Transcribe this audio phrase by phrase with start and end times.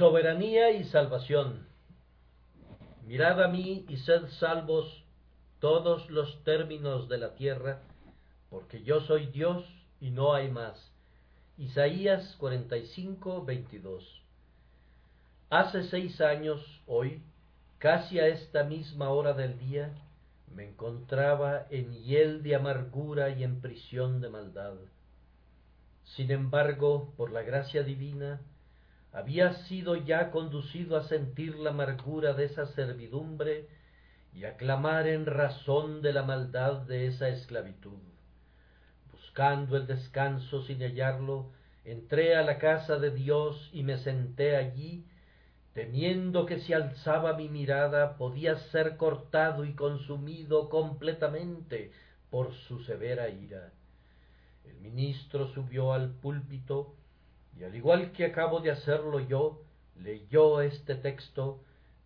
[0.00, 1.66] Soberanía y salvación.
[3.04, 5.04] Mirad a mí y sed salvos
[5.58, 7.82] todos los términos de la tierra,
[8.48, 9.62] porque yo soy Dios
[10.00, 10.90] y no hay más.
[11.58, 14.22] Isaías 45, 22.
[15.50, 17.22] Hace seis años, hoy,
[17.76, 19.92] casi a esta misma hora del día,
[20.56, 24.76] me encontraba en hiel de amargura y en prisión de maldad.
[26.16, 28.40] Sin embargo, por la gracia divina,
[29.12, 33.68] había sido ya conducido a sentir la amargura de esa servidumbre
[34.32, 37.98] y a clamar en razón de la maldad de esa esclavitud.
[39.10, 41.50] Buscando el descanso sin hallarlo,
[41.84, 45.04] entré a la casa de Dios y me senté allí,
[45.74, 51.90] temiendo que si alzaba mi mirada podía ser cortado y consumido completamente
[52.30, 53.72] por su severa ira.
[54.64, 56.94] El ministro subió al púlpito
[57.60, 59.62] y al igual que acabo de hacerlo yo,
[59.96, 61.60] leyó este texto,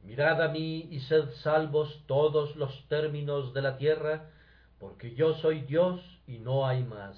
[0.04, 4.28] Mirad a mí y sed salvos todos los términos de la tierra,
[4.78, 7.16] porque yo soy Dios y no hay más.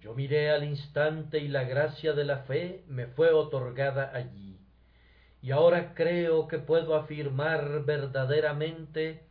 [0.00, 4.58] Yo miré al instante y la gracia de la fe me fue otorgada allí.
[5.42, 9.26] Y ahora creo que puedo afirmar verdaderamente,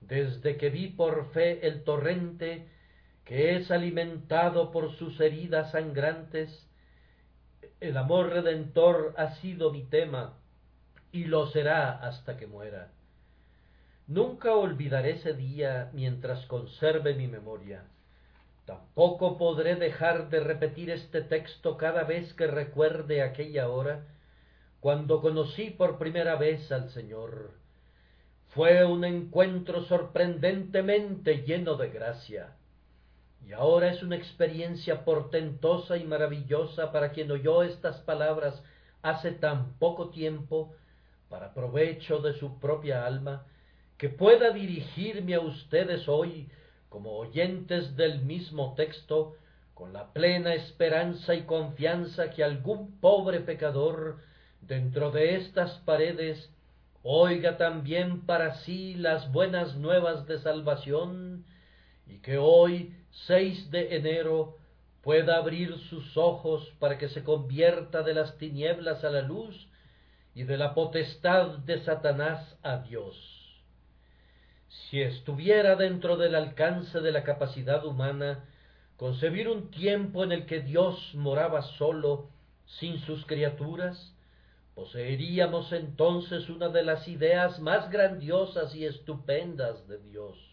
[0.00, 2.68] desde que vi por fe el torrente
[3.24, 6.67] que es alimentado por sus heridas sangrantes,
[7.80, 10.34] el amor redentor ha sido mi tema
[11.12, 12.88] y lo será hasta que muera.
[14.08, 17.84] Nunca olvidaré ese día mientras conserve mi memoria.
[18.64, 24.06] Tampoco podré dejar de repetir este texto cada vez que recuerde aquella hora
[24.80, 27.52] cuando conocí por primera vez al Señor.
[28.48, 32.56] Fue un encuentro sorprendentemente lleno de gracia.
[33.46, 38.62] Y ahora es una experiencia portentosa y maravillosa para quien oyó estas palabras
[39.02, 40.74] hace tan poco tiempo,
[41.28, 43.46] para provecho de su propia alma,
[43.96, 46.48] que pueda dirigirme a ustedes hoy
[46.88, 49.36] como oyentes del mismo texto,
[49.74, 54.18] con la plena esperanza y confianza que algún pobre pecador
[54.60, 56.50] dentro de estas paredes
[57.02, 61.44] oiga también para sí las buenas nuevas de salvación
[62.06, 62.92] y que hoy
[63.26, 64.56] 6 de enero
[65.02, 69.68] pueda abrir sus ojos para que se convierta de las tinieblas a la luz
[70.34, 73.16] y de la potestad de Satanás a Dios.
[74.68, 78.44] Si estuviera dentro del alcance de la capacidad humana
[78.96, 82.30] concebir un tiempo en el que Dios moraba solo,
[82.66, 84.14] sin sus criaturas,
[84.74, 90.47] poseeríamos entonces una de las ideas más grandiosas y estupendas de Dios.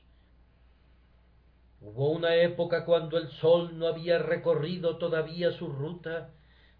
[1.88, 6.32] Hubo una época cuando el sol no había recorrido todavía su ruta,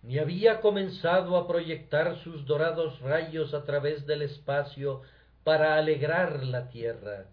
[0.02, 5.04] ni había comenzado a proyectar sus dorados rayos a través del espacio
[5.44, 7.28] para alegrar la tierra.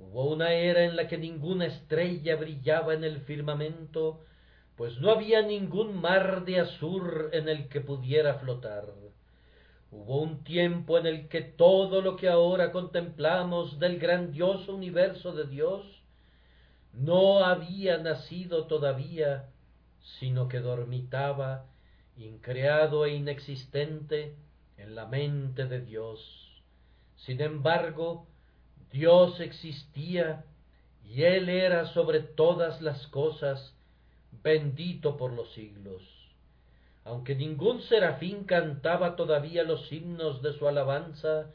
[0.00, 4.24] Hubo una era en la que ninguna estrella brillaba en el firmamento,
[4.74, 8.86] pues no había ningún mar de azur en el que pudiera flotar.
[9.92, 15.44] Hubo un tiempo en el que todo lo que ahora contemplamos del grandioso universo de
[15.46, 15.99] Dios
[16.92, 19.48] no había nacido todavía,
[20.18, 21.66] sino que dormitaba,
[22.16, 24.34] increado e inexistente,
[24.76, 26.62] en la mente de Dios.
[27.16, 28.26] Sin embargo,
[28.90, 30.44] Dios existía
[31.04, 33.74] y Él era sobre todas las cosas,
[34.42, 36.02] bendito por los siglos.
[37.04, 41.50] Aunque ningún serafín cantaba todavía los himnos de su alabanza,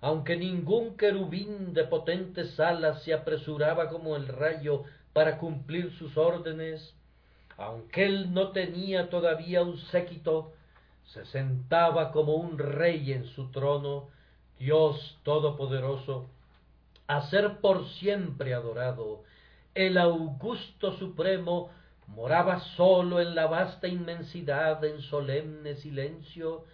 [0.00, 6.94] aunque ningún querubín de potentes alas se apresuraba como el rayo para cumplir sus órdenes,
[7.56, 10.52] aunque él no tenía todavía un séquito,
[11.06, 14.08] se sentaba como un rey en su trono,
[14.58, 16.26] Dios Todopoderoso,
[17.06, 19.24] a ser por siempre adorado.
[19.74, 21.70] El augusto supremo
[22.06, 26.64] moraba solo en la vasta inmensidad en solemne silencio,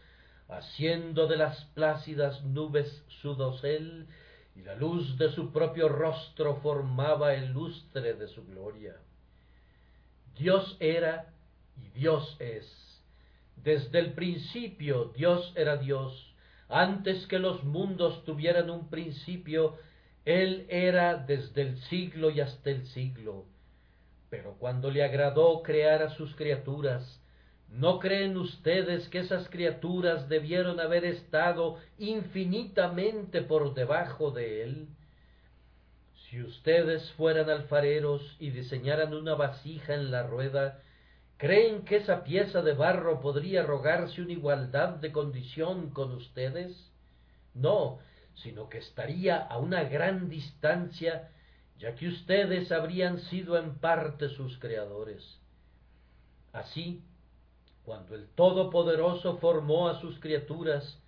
[0.49, 4.07] haciendo de las plácidas nubes su dosel,
[4.57, 8.97] y la luz de su propio rostro formaba el lustre de su gloria.
[10.39, 11.33] Dios era
[11.77, 12.67] y Dios es.
[13.57, 16.35] Desde el principio Dios era Dios.
[16.69, 19.77] Antes que los mundos tuvieran un principio,
[20.25, 23.45] Él era desde el siglo y hasta el siglo.
[24.31, 27.21] Pero cuando le agradó crear a sus criaturas,
[27.77, 34.89] ¿No creen ustedes que esas criaturas debieron haber estado infinitamente por debajo de él?
[36.15, 40.81] Si ustedes fueran alfareros y diseñaran una vasija en la rueda,
[41.37, 46.91] ¿Creen que esa pieza de barro podría rogarse una igualdad de condición con ustedes?
[47.55, 47.99] No,
[48.37, 51.31] sino que estaría a una gran distancia,
[51.79, 55.23] ya que ustedes habrían sido en parte sus creadores.
[56.53, 57.03] Así,
[57.85, 60.99] cuando el Todopoderoso formó a sus criaturas,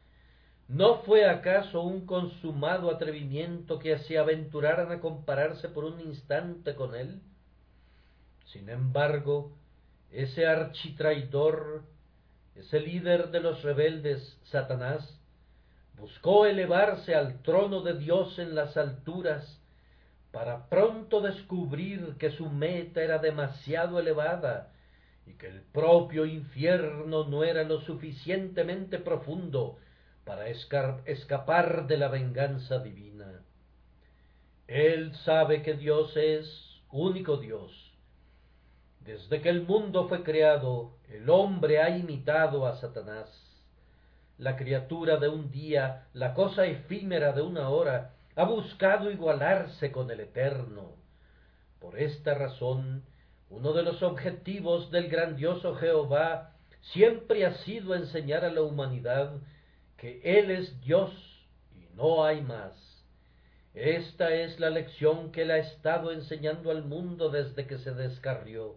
[0.69, 6.95] ¿no fue acaso un consumado atrevimiento que se aventuraran a compararse por un instante con
[6.95, 7.21] él?
[8.53, 9.53] Sin embargo,
[10.11, 11.83] ese architraidor,
[12.55, 15.19] ese líder de los rebeldes, Satanás,
[15.99, 19.61] buscó elevarse al trono de Dios en las alturas,
[20.31, 24.73] para pronto descubrir que su meta era demasiado elevada
[25.27, 29.79] y que el propio infierno no era lo suficientemente profundo
[30.25, 33.43] para escapar de la venganza divina.
[34.67, 37.93] Él sabe que Dios es único Dios.
[39.01, 43.29] Desde que el mundo fue creado, el hombre ha imitado a Satanás.
[44.39, 50.11] La criatura de un día, la cosa efímera de una hora, ha buscado igualarse con
[50.11, 50.97] el eterno.
[51.79, 53.05] Por esta razón,
[53.49, 56.53] uno de los objetivos del grandioso Jehová
[56.93, 59.33] siempre ha sido enseñar a la humanidad
[59.97, 61.13] que Él es Dios
[61.73, 62.73] y no hay más.
[63.75, 68.77] Esta es la lección que Él ha estado enseñando al mundo desde que se descarrió.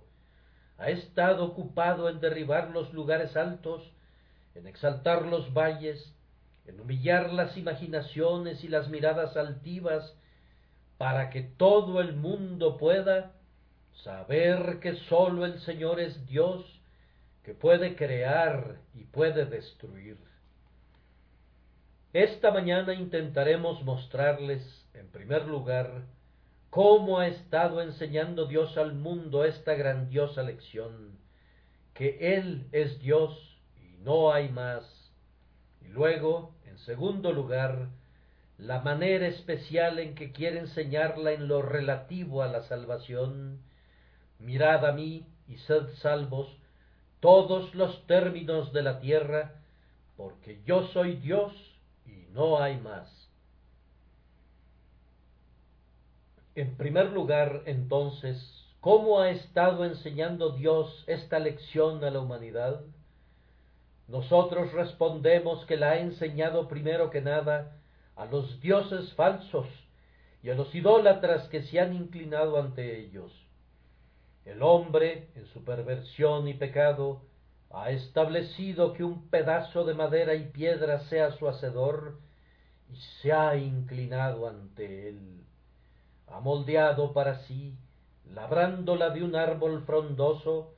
[0.77, 3.92] Ha estado ocupado en derribar los lugares altos,
[4.56, 6.13] en exaltar los valles,
[6.66, 10.16] en humillar las imaginaciones y las miradas altivas,
[10.98, 13.38] para que todo el mundo pueda
[14.03, 16.81] saber que sólo el Señor es Dios,
[17.43, 20.17] que puede crear y puede destruir.
[22.13, 26.05] Esta mañana intentaremos mostrarles, en primer lugar,
[26.69, 31.19] cómo ha estado enseñando Dios al mundo esta grandiosa lección,
[31.93, 35.11] que Él es Dios y no hay más.
[35.81, 37.89] Y luego, en segundo lugar,
[38.57, 43.61] la manera especial en que quiere enseñarla en lo relativo a la salvación,
[44.39, 46.47] mirad a mí y sed salvos
[47.19, 49.56] todos los términos de la tierra,
[50.15, 51.53] porque yo soy Dios
[52.06, 53.09] y no hay más.
[56.56, 58.38] En primer lugar, entonces,
[58.80, 62.81] ¿cómo ha estado enseñando Dios esta lección a la humanidad?
[64.07, 67.77] Nosotros respondemos que la ha enseñado primero que nada
[68.15, 69.68] a los dioses falsos
[70.42, 73.31] y a los idólatras que se han inclinado ante ellos.
[74.45, 77.21] El hombre, en su perversión y pecado,
[77.71, 82.19] ha establecido que un pedazo de madera y piedra sea su hacedor
[82.91, 85.44] y se ha inclinado ante él.
[86.27, 87.75] Ha moldeado para sí,
[88.33, 90.74] labrándola de un árbol frondoso,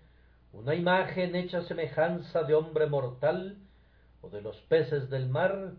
[0.53, 3.57] una imagen hecha semejanza de hombre mortal,
[4.21, 5.73] o de los peces del mar,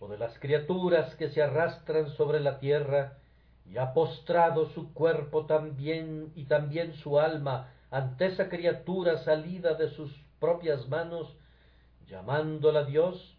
[0.00, 3.18] o de las criaturas que se arrastran sobre la tierra,
[3.70, 9.88] y ha postrado su cuerpo también y también su alma ante esa criatura salida de
[9.90, 11.32] sus propias manos,
[12.08, 13.36] llamándola Dios,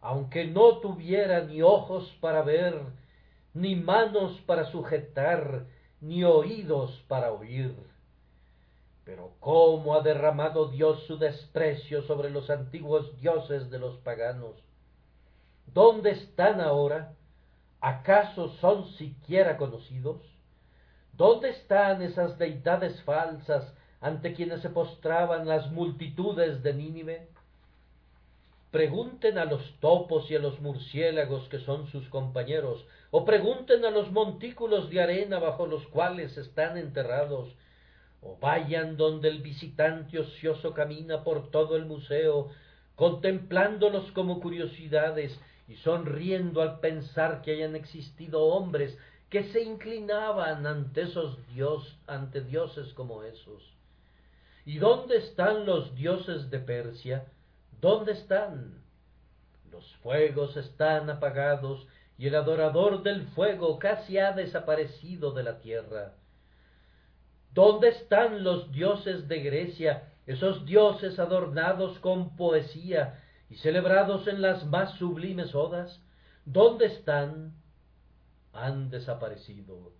[0.00, 2.78] aunque no tuviera ni ojos para ver,
[3.54, 5.64] ni manos para sujetar,
[6.00, 7.74] ni oídos para oír.
[9.04, 14.54] Pero cómo ha derramado Dios su desprecio sobre los antiguos dioses de los paganos.
[15.66, 17.14] ¿Dónde están ahora?
[17.84, 20.16] ¿Acaso son siquiera conocidos?
[21.12, 27.28] ¿Dónde están esas deidades falsas ante quienes se postraban las multitudes de Nínive?
[28.70, 33.90] Pregunten a los topos y a los murciélagos que son sus compañeros, o pregunten a
[33.90, 37.54] los montículos de arena bajo los cuales están enterrados,
[38.22, 42.48] o vayan donde el visitante ocioso camina por todo el museo,
[42.96, 48.98] contemplándolos como curiosidades y sonriendo al pensar que hayan existido hombres
[49.30, 53.74] que se inclinaban ante esos dios, ante dioses como esos.
[54.64, 57.26] ¿Y dónde están los dioses de Persia?
[57.80, 58.82] ¿Dónde están?
[59.70, 66.14] Los fuegos están apagados y el adorador del fuego casi ha desaparecido de la tierra.
[67.52, 74.64] ¿Dónde están los dioses de Grecia, esos dioses adornados con poesía y celebrados en las
[74.66, 76.00] más sublimes odas,
[76.44, 77.54] ¿dónde están?
[78.52, 79.92] Han desaparecido.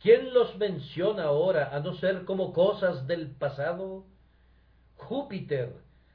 [0.00, 4.06] ¿Quién los menciona ahora a no ser como cosas del pasado?
[4.96, 5.74] Júpiter,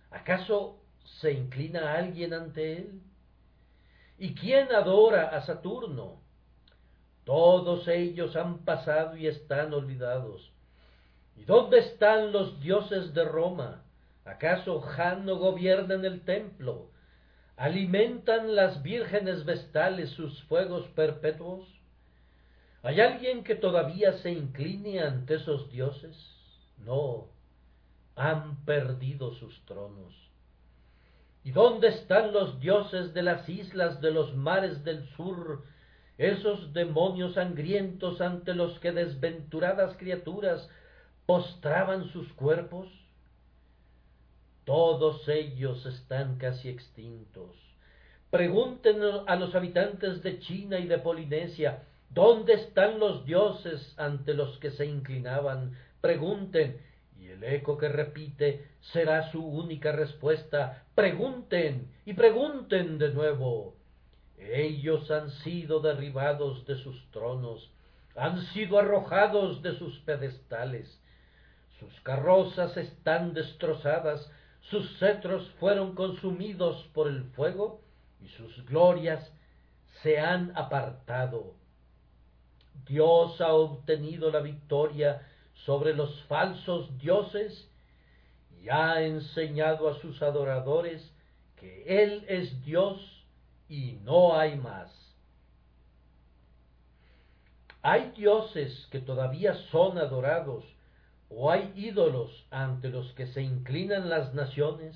[0.10, 0.82] ¿acaso
[1.22, 3.02] se inclina alguien ante él?
[4.18, 6.22] ¿Y quién adora a Saturno?
[7.26, 10.52] Todos ellos han pasado y están olvidados.
[11.36, 13.85] ¿Y dónde están los dioses de Roma?
[14.26, 16.90] ¿Acaso Jan no gobierna en el templo?
[17.58, 21.66] ¿Alimentan las vírgenes vestales sus fuegos perpetuos?
[22.82, 26.18] ¿Hay alguien que todavía se incline ante esos dioses?
[26.80, 27.28] No,
[28.16, 30.14] han perdido sus tronos.
[31.44, 35.64] ¿Y dónde están los dioses de las islas de los mares del sur,
[36.18, 40.68] esos demonios sangrientos ante los que desventuradas criaturas
[41.28, 43.05] postraban sus cuerpos?
[44.66, 47.56] Todos ellos están casi extintos.
[48.32, 54.58] Pregunten a los habitantes de China y de Polinesia, ¿dónde están los dioses ante los
[54.58, 55.78] que se inclinaban?
[56.02, 56.82] Pregunten,
[57.20, 60.84] y el eco que repite será su única respuesta.
[60.96, 63.76] Pregunten y pregunten de nuevo.
[64.38, 67.72] Ellos han sido derribados de sus tronos,
[68.16, 71.02] han sido arrojados de sus pedestales,
[71.80, 74.30] sus carrozas están destrozadas,
[74.70, 77.82] sus cetros fueron consumidos por el fuego
[78.20, 79.32] y sus glorias
[80.02, 81.54] se han apartado.
[82.86, 85.28] Dios ha obtenido la victoria
[85.66, 87.70] sobre los falsos dioses
[88.62, 91.14] y ha enseñado a sus adoradores
[91.56, 93.00] que Él es Dios
[93.70, 94.92] y no hay más.
[97.82, 100.66] ¿Hay dioses que todavía son adorados
[101.30, 104.96] o hay ídolos ante los que se inclinan las naciones?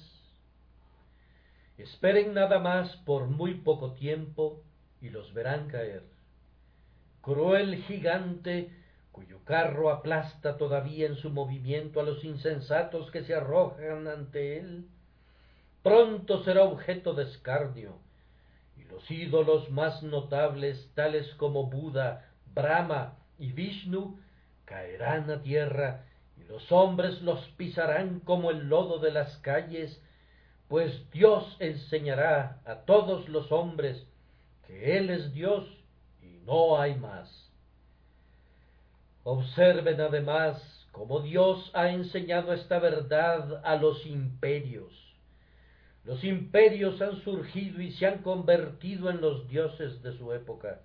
[1.78, 4.62] Esperen nada más por muy poco tiempo
[5.02, 6.04] y los verán caer.
[7.22, 8.72] Cruel gigante
[9.12, 14.88] cuyo carro aplasta todavía en su movimiento a los insensatos que se arrojan ante él,
[15.84, 17.98] pronto será objeto de escarnio,
[18.78, 24.20] y los ídolos más notables, tales como Buda, Brahma y Vishnu,
[24.64, 26.06] caerán a tierra,
[26.50, 30.02] los hombres los pisarán como el lodo de las calles,
[30.68, 34.04] pues Dios enseñará a todos los hombres
[34.66, 35.66] que Él es Dios
[36.24, 37.30] y no hay más.
[39.24, 44.92] Observen además cómo Dios ha enseñado esta verdad a los imperios.
[46.04, 50.82] Los imperios han surgido y se han convertido en los dioses de su época.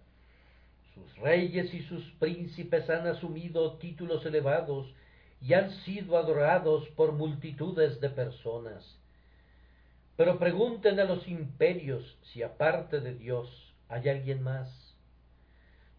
[0.94, 4.92] Sus reyes y sus príncipes han asumido títulos elevados
[5.40, 8.84] y han sido adorados por multitudes de personas.
[10.16, 13.48] Pero pregunten a los imperios si aparte de Dios
[13.88, 14.68] hay alguien más.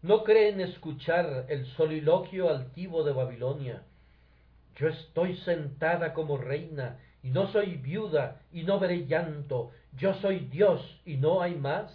[0.02, 3.82] ¿No creen escuchar el soliloquio altivo de Babilonia?
[4.76, 10.40] Yo estoy sentada como reina, y no soy viuda, y no veré llanto, yo soy
[10.40, 11.92] Dios, y no hay más.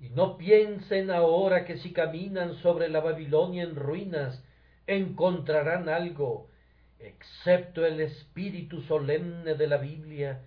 [0.00, 4.42] Y no piensen ahora que si caminan sobre la Babilonia en ruinas,
[4.88, 6.48] encontrarán algo,
[6.98, 10.40] excepto el espíritu solemne de la Biblia,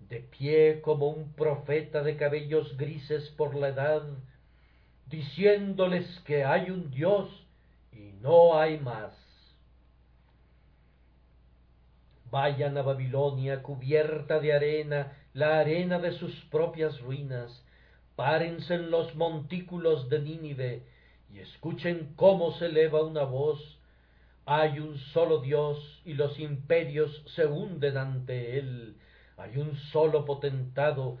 [0.00, 4.02] de pie como un profeta de cabellos grises por la edad,
[5.06, 7.46] diciéndoles que hay un Dios
[7.92, 9.12] y no hay más.
[12.30, 17.64] Vayan a Babilonia cubierta de arena, la arena de sus propias ruinas,
[18.16, 20.82] párense en los montículos de Nínive
[21.32, 23.78] y escuchen cómo se eleva una voz.
[24.46, 28.96] Hay un solo Dios y los imperios se hunden ante él.
[29.36, 31.18] Hay un solo potentado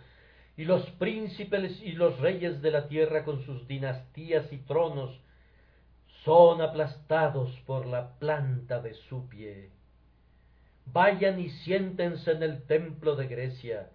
[0.58, 5.20] y los príncipes y los reyes de la tierra con sus dinastías y tronos
[6.24, 9.70] son aplastados por la planta de su pie.
[10.86, 13.90] Vayan y siéntense en el templo de Grecia,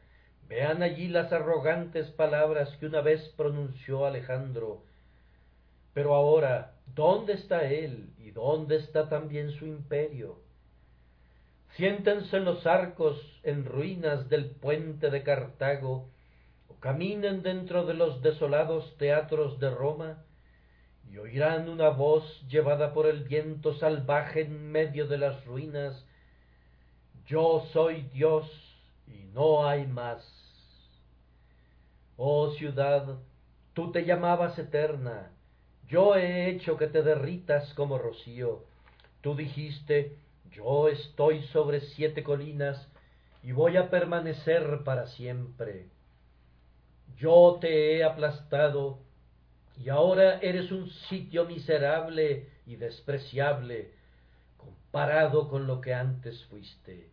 [0.48, 4.84] vean allí las arrogantes palabras que una vez pronunció Alejandro.
[5.94, 10.40] Pero ahora, ¿dónde está él y dónde está también su imperio?
[11.76, 16.10] Siéntense en los arcos en ruinas del puente de Cartago,
[16.84, 20.26] caminen dentro de los desolados teatros de Roma
[21.10, 26.06] y oirán una voz llevada por el viento salvaje en medio de las ruinas,
[27.26, 28.52] yo soy Dios
[29.08, 30.22] y no hay más.
[32.18, 33.18] Oh ciudad,
[33.74, 35.32] tú te llamabas eterna,
[35.88, 38.64] yo he hecho que te derritas como rocío.
[39.22, 40.18] Tú dijiste,
[40.52, 42.88] yo estoy sobre siete colinas
[43.44, 45.88] y voy a permanecer para siempre
[47.18, 49.00] yo te he aplastado
[49.82, 53.92] y ahora eres un sitio miserable y despreciable
[54.58, 57.10] comparado con lo que antes fuiste.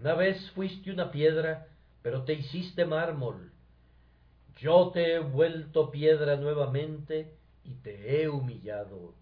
[0.00, 1.66] Una vez fuiste una piedra,
[2.02, 3.52] pero te hiciste mármol.
[4.58, 9.14] Yo te he vuelto piedra nuevamente y te he humillado.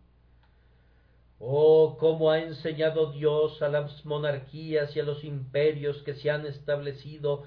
[1.39, 6.45] Oh, cómo ha enseñado Dios a las monarquías y a los imperios que se han
[6.45, 7.45] establecido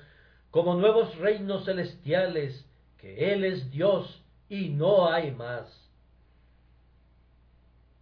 [0.50, 2.66] como nuevos reinos celestiales,
[2.98, 5.68] que Él es Dios y no hay más.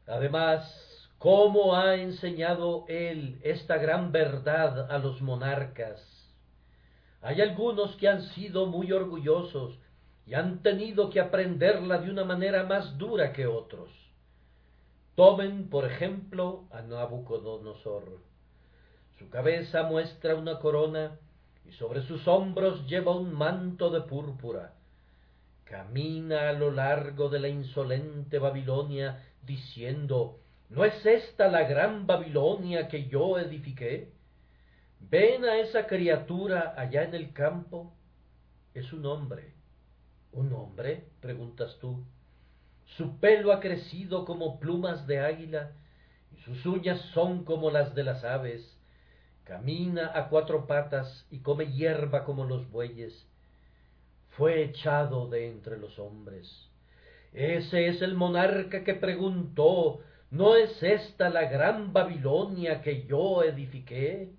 [0.08, 6.02] Además, cómo ha enseñado Él esta gran verdad a los monarcas.
[7.22, 9.78] Hay algunos que han sido muy orgullosos
[10.26, 13.90] y han tenido que aprenderla de una manera más dura que otros.
[15.16, 18.20] Tomen, por ejemplo, a Nabucodonosor.
[19.20, 21.20] Su cabeza muestra una corona
[21.68, 24.74] y sobre sus hombros lleva un manto de púrpura.
[25.66, 32.88] Camina a lo largo de la insolente Babilonia diciendo, ¿no es esta la gran Babilonia
[32.88, 34.12] que yo edifiqué?
[35.00, 37.94] ¿Ven a esa criatura allá en el campo?
[38.74, 39.54] Es un hombre.
[40.34, 41.06] ¿Un hombre?
[41.20, 42.04] preguntas tú.
[42.98, 45.72] Su pelo ha crecido como plumas de águila,
[46.32, 48.78] y sus uñas son como las de las aves.
[49.44, 53.28] Camina a cuatro patas y come hierba como los bueyes.
[54.32, 56.70] Fue echado de entre los hombres.
[57.34, 64.32] Ese es el monarca que preguntó, ¿no es esta la gran Babilonia que yo edifiqué?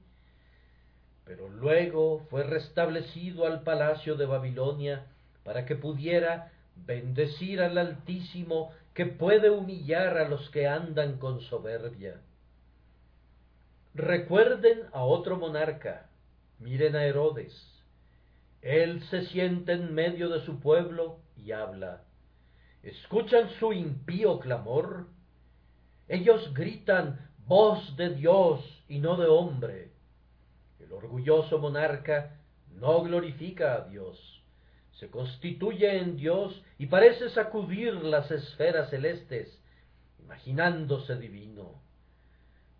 [1.24, 5.11] Pero luego fue restablecido al palacio de Babilonia
[5.44, 12.20] para que pudiera bendecir al Altísimo que puede humillar a los que andan con soberbia.
[13.94, 16.08] Recuerden a otro monarca,
[16.58, 17.52] miren a Herodes.
[18.60, 22.02] Él se siente en medio de su pueblo y habla.
[22.82, 25.06] ¿Escuchan su impío clamor?
[26.08, 29.90] Ellos gritan voz de Dios y no de hombre.
[30.78, 32.38] El orgulloso monarca
[32.74, 34.31] no glorifica a Dios
[35.02, 39.60] se constituye en Dios y parece sacudir las esferas celestes,
[40.20, 41.82] imaginándose divino.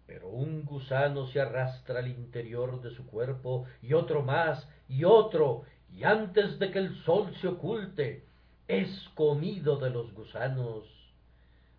[0.07, 5.65] Pero un gusano se arrastra al interior de su cuerpo y otro más y otro,
[5.93, 8.25] y antes de que el sol se oculte,
[8.69, 10.85] es comido de los gusanos.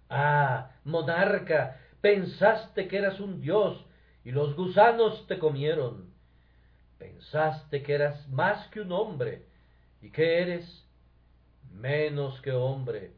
[0.10, 3.82] Ah, monarca, pensaste que eras un dios
[4.26, 6.12] y los gusanos te comieron.
[7.00, 9.53] Pensaste que eras más que un hombre
[10.04, 10.86] ¿Y qué eres?
[11.72, 13.14] Menos que hombre,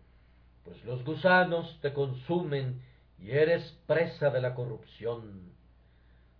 [0.63, 2.79] pues los gusanos te consumen
[3.17, 5.51] y eres presa de la corrupción.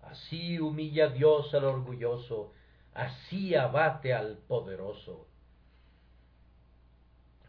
[0.03, 2.53] Así humilla Dios al orgulloso,
[2.93, 5.27] así abate al poderoso.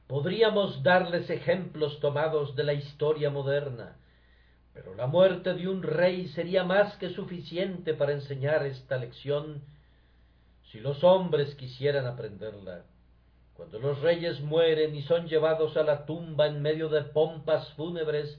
[0.07, 3.99] Podríamos darles ejemplos tomados de la historia moderna,
[4.73, 9.63] pero la muerte de un rey sería más que suficiente para enseñar esta lección
[10.77, 12.85] si los hombres quisieran aprenderla.
[13.55, 18.39] Cuando los reyes mueren y son llevados a la tumba en medio de pompas fúnebres,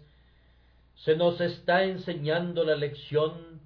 [0.98, 3.60] se nos está enseñando la lección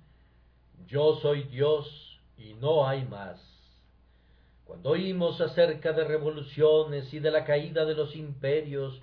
[0.87, 3.41] yo soy Dios y no hay más.
[4.63, 9.01] Cuando oímos acerca de revoluciones y de la caída de los imperios,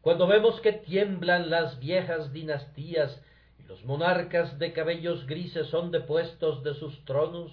[0.00, 3.22] cuando vemos que tiemblan las viejas dinastías
[3.60, 7.52] y los monarcas de cabellos grises son depuestos de sus tronos,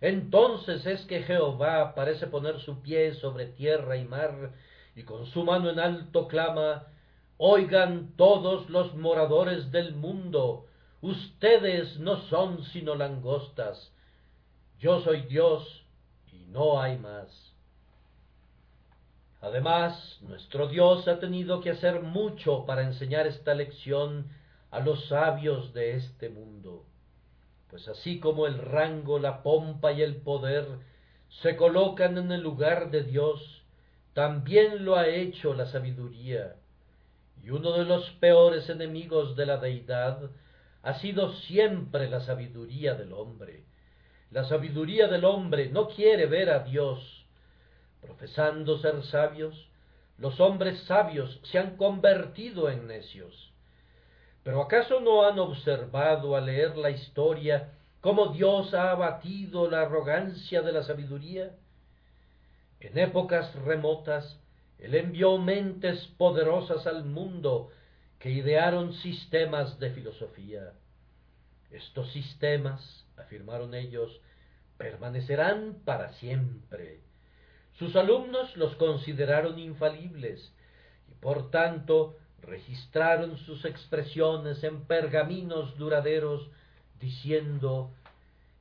[0.00, 4.52] entonces es que Jehová parece poner su pie sobre tierra y mar,
[4.94, 6.86] y con su mano en alto clama,
[7.40, 10.66] Oigan todos los moradores del mundo,
[11.00, 13.92] ustedes no son sino langostas,
[14.80, 15.86] yo soy Dios
[16.32, 17.54] y no hay más.
[19.40, 24.26] Además, nuestro Dios ha tenido que hacer mucho para enseñar esta lección
[24.72, 26.87] a los sabios de este mundo
[27.70, 30.66] pues así como el rango, la pompa y el poder
[31.42, 33.62] se colocan en el lugar de Dios,
[34.14, 36.56] también lo ha hecho la sabiduría.
[37.42, 40.30] Y uno de los peores enemigos de la deidad
[40.82, 43.64] ha sido siempre la sabiduría del hombre.
[44.30, 47.26] La sabiduría del hombre no quiere ver a Dios.
[48.00, 49.68] Profesando ser sabios,
[50.18, 53.52] los hombres sabios se han convertido en necios.
[54.48, 60.62] Pero ¿acaso no han observado al leer la historia cómo Dios ha abatido la arrogancia
[60.62, 61.54] de la sabiduría?
[62.80, 64.40] En épocas remotas,
[64.78, 67.68] Él envió mentes poderosas al mundo
[68.18, 70.72] que idearon sistemas de filosofía.
[71.70, 74.18] Estos sistemas, afirmaron ellos,
[74.78, 77.00] permanecerán para siempre.
[77.74, 80.54] Sus alumnos los consideraron infalibles
[81.06, 86.50] y por tanto registraron sus expresiones en pergaminos duraderos,
[87.00, 87.92] diciendo,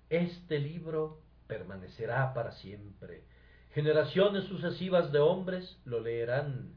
[0.09, 3.23] este libro permanecerá para siempre.
[3.73, 6.73] Generaciones sucesivas de hombres lo leerán,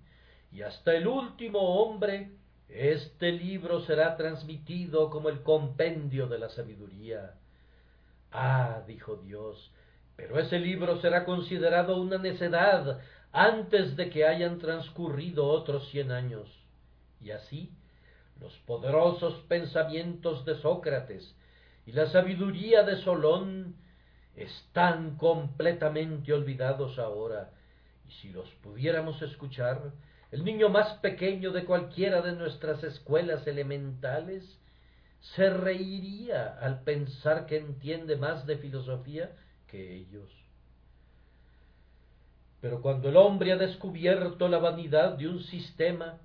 [0.52, 2.32] y hasta el último hombre
[2.72, 7.34] Este libro será transmitido como el compendio de la sabiduría.
[8.30, 9.72] Ah, dijo Dios,
[10.14, 13.00] pero ese libro será considerado una necedad
[13.32, 16.59] antes de que hayan transcurrido otros cien años.
[17.20, 17.70] Y así,
[18.40, 21.34] los poderosos pensamientos de Sócrates
[21.86, 23.76] y la sabiduría de Solón
[24.36, 27.50] están completamente olvidados ahora,
[28.08, 29.92] y si los pudiéramos escuchar,
[30.30, 34.58] el niño más pequeño de cualquiera de nuestras escuelas elementales
[35.20, 39.32] se reiría al pensar que entiende más de filosofía
[39.66, 40.30] que ellos.
[42.60, 46.18] Pero cuando el hombre ha descubierto la vanidad de un sistema,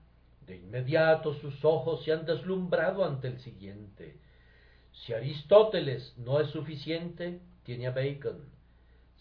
[0.45, 4.19] de inmediato sus ojos se han deslumbrado ante el siguiente.
[4.91, 8.49] Si Aristóteles no es suficiente, tiene a Bacon.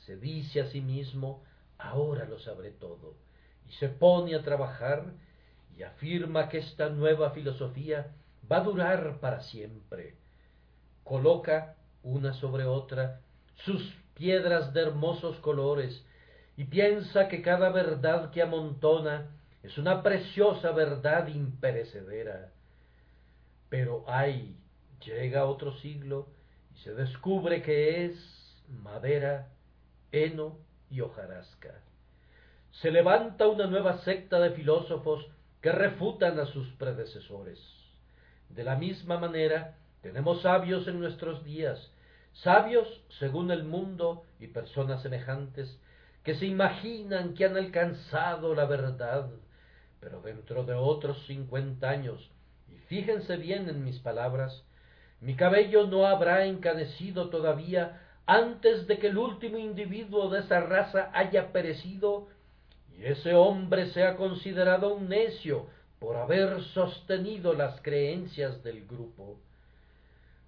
[0.07, 1.43] Se dice a sí mismo,
[1.79, 3.17] ahora lo sabré todo,
[3.69, 5.13] y se pone a trabajar
[5.77, 8.15] y afirma que esta nueva filosofía
[8.51, 10.17] va a durar para siempre.
[11.03, 13.21] Coloca una sobre otra
[13.65, 16.05] sus piedras de hermosos colores
[16.57, 19.31] y piensa que cada verdad que amontona
[19.65, 22.53] es una preciosa verdad imperecedera.
[23.71, 24.59] Pero ay,
[25.03, 26.29] llega otro siglo
[26.75, 29.49] y se descubre que es madera,
[30.13, 30.59] heno
[30.91, 31.81] y hojarasca.
[32.73, 35.27] Se levanta una nueva secta de filósofos
[35.63, 37.59] que refutan a sus predecesores.
[38.51, 41.91] De la misma manera, tenemos sabios en nuestros días,
[42.35, 42.87] sabios
[43.19, 45.81] según el mundo y personas semejantes,
[46.23, 49.31] que se imaginan que han alcanzado la verdad,
[50.05, 52.31] pero dentro de otros cincuenta años,
[52.69, 54.63] y fíjense bien en mis palabras,
[55.23, 61.11] mi cabello no habrá encanecido todavía antes de que el último individuo de esa raza
[61.15, 62.29] haya perecido
[62.99, 69.39] y ese hombre sea considerado un necio por haber sostenido las creencias del grupo.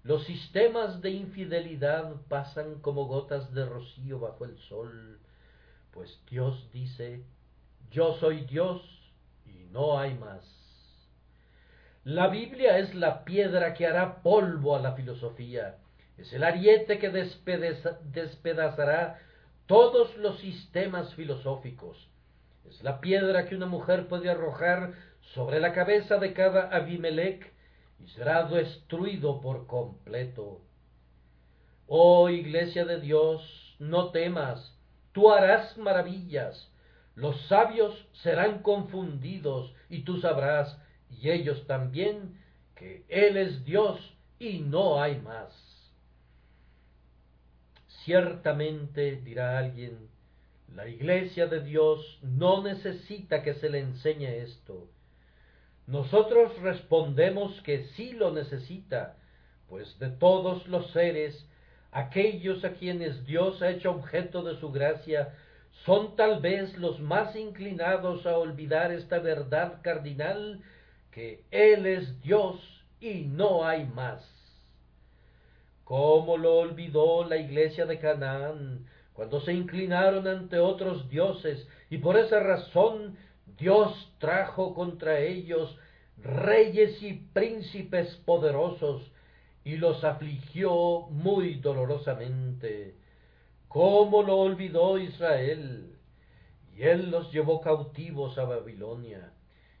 [0.03, 5.17] Los sistemas de infidelidad pasan como gotas de rocío bajo el sol,
[5.91, 7.23] pues Dios dice,
[7.89, 8.96] yo soy Dios
[9.71, 10.41] no hay más.
[12.03, 15.77] La Biblia es la piedra que hará polvo a la filosofía,
[16.17, 19.19] es el ariete que despedazará
[19.65, 22.07] todos los sistemas filosóficos,
[22.69, 24.93] es la piedra que una mujer puede arrojar
[25.33, 27.51] sobre la cabeza de cada Abimelech
[28.03, 30.61] y será destruido por completo.
[31.87, 34.75] Oh Iglesia de Dios, no temas,
[35.11, 36.71] tú harás maravillas,
[37.17, 42.37] los sabios serán confundidos y tú sabrás, y ellos también,
[42.75, 43.99] que Él es Dios
[44.37, 45.51] y no hay más.
[48.05, 50.09] Ciertamente, dirá alguien,
[50.75, 54.87] la Iglesia de Dios no necesita que se le enseñe esto.
[55.87, 59.17] Nosotros respondemos que sí lo necesita,
[59.67, 61.47] pues de todos los seres
[61.91, 65.33] aquellos a quienes Dios ha hecho objeto de su gracia,
[65.85, 70.61] son tal vez los más inclinados a olvidar esta verdad cardinal,
[71.11, 72.59] que Él es Dios
[72.99, 74.23] y no hay más.
[75.83, 82.17] ¿Cómo lo olvidó la iglesia de Canaán cuando se inclinaron ante otros dioses y por
[82.17, 83.15] esa razón
[83.57, 85.77] Dios trajo contra ellos
[86.17, 89.09] reyes y príncipes poderosos
[89.63, 92.96] y los afligió muy dolorosamente.
[93.67, 95.95] ¿Cómo lo olvidó Israel?
[96.75, 99.33] Y él los llevó cautivos a Babilonia.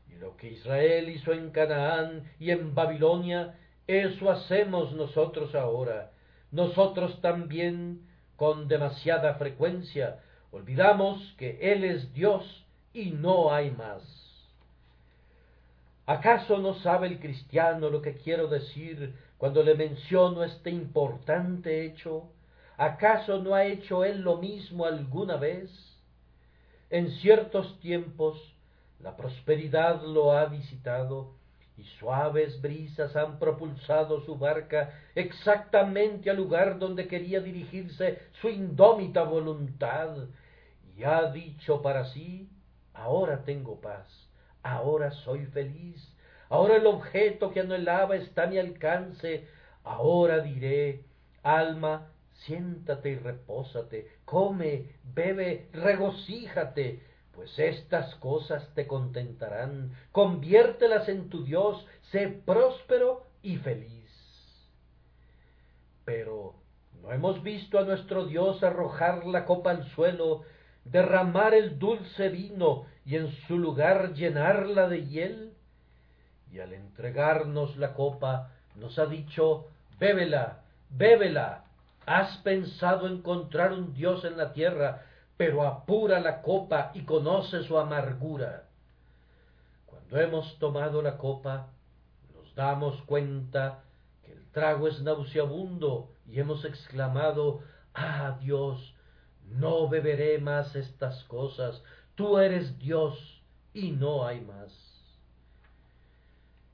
[0.09, 6.11] Y lo que Israel hizo en Canaán y en Babilonia, eso hacemos nosotros ahora.
[6.51, 8.01] Nosotros también,
[8.35, 10.19] con demasiada frecuencia,
[10.51, 14.03] olvidamos que Él es Dios y no hay más.
[16.05, 22.29] ¿Acaso no sabe el cristiano lo que quiero decir cuando le menciono este importante hecho?
[22.77, 25.69] ¿Acaso no ha hecho él lo mismo alguna vez?
[26.89, 28.53] En ciertos tiempos
[28.99, 31.33] la prosperidad lo ha visitado
[31.77, 39.23] y suaves brisas han propulsado su barca exactamente al lugar donde quería dirigirse su indómita
[39.23, 40.17] voluntad
[40.95, 42.49] y ha dicho para sí,
[42.93, 44.07] ahora tengo paz,
[44.63, 46.17] ahora soy feliz,
[46.49, 49.47] Ahora el objeto que anhelaba está a mi alcance.
[49.83, 51.03] Ahora diré,
[51.43, 52.07] alma,
[52.45, 57.01] siéntate y repósate, come, bebe, regocíjate,
[57.33, 59.93] pues estas cosas te contentarán.
[60.11, 63.91] Conviértelas en tu Dios, sé próspero y feliz.
[66.05, 66.55] Pero
[67.01, 70.43] ¿no hemos visto a nuestro Dios arrojar la copa al suelo,
[70.85, 75.53] derramar el dulce vino y en su lugar llenarla de hiel?
[76.51, 79.67] y al entregarnos la copa nos ha dicho,
[79.99, 81.65] bébela, bébela,
[82.07, 85.03] has pensado encontrar un Dios en la tierra,
[85.35, 88.63] pero apura la copa y conoce su amargura.
[89.85, 91.67] Cuando hemos tomado la copa,
[92.33, 93.83] nos damos cuenta
[94.23, 97.59] que el trago es nauseabundo y hemos exclamado,
[97.93, 98.95] ah Dios,
[99.45, 101.83] no beberé más estas cosas,
[102.15, 103.43] tú eres Dios
[103.73, 104.71] y no hay más.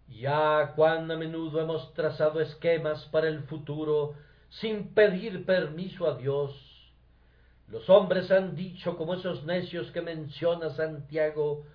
[0.10, 4.14] Ya cuán a menudo hemos trazado esquemas para el futuro
[4.60, 6.54] sin pedir permiso a Dios.
[7.68, 11.66] Los hombres han dicho, como esos necios que menciona Santiago,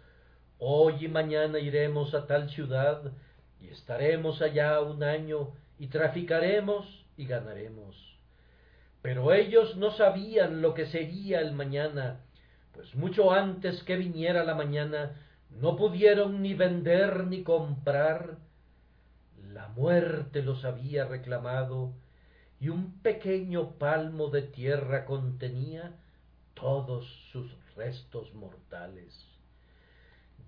[0.58, 3.12] hoy y mañana iremos a tal ciudad
[3.60, 7.96] y estaremos allá un año y traficaremos y ganaremos.
[9.02, 12.20] Pero ellos no sabían lo que sería el mañana,
[12.74, 15.16] pues mucho antes que viniera la mañana
[15.50, 18.36] no pudieron ni vender ni comprar.
[19.52, 21.92] La muerte los había reclamado
[22.60, 25.92] y un pequeño palmo de tierra contenía
[26.54, 29.26] todos sus restos mortales.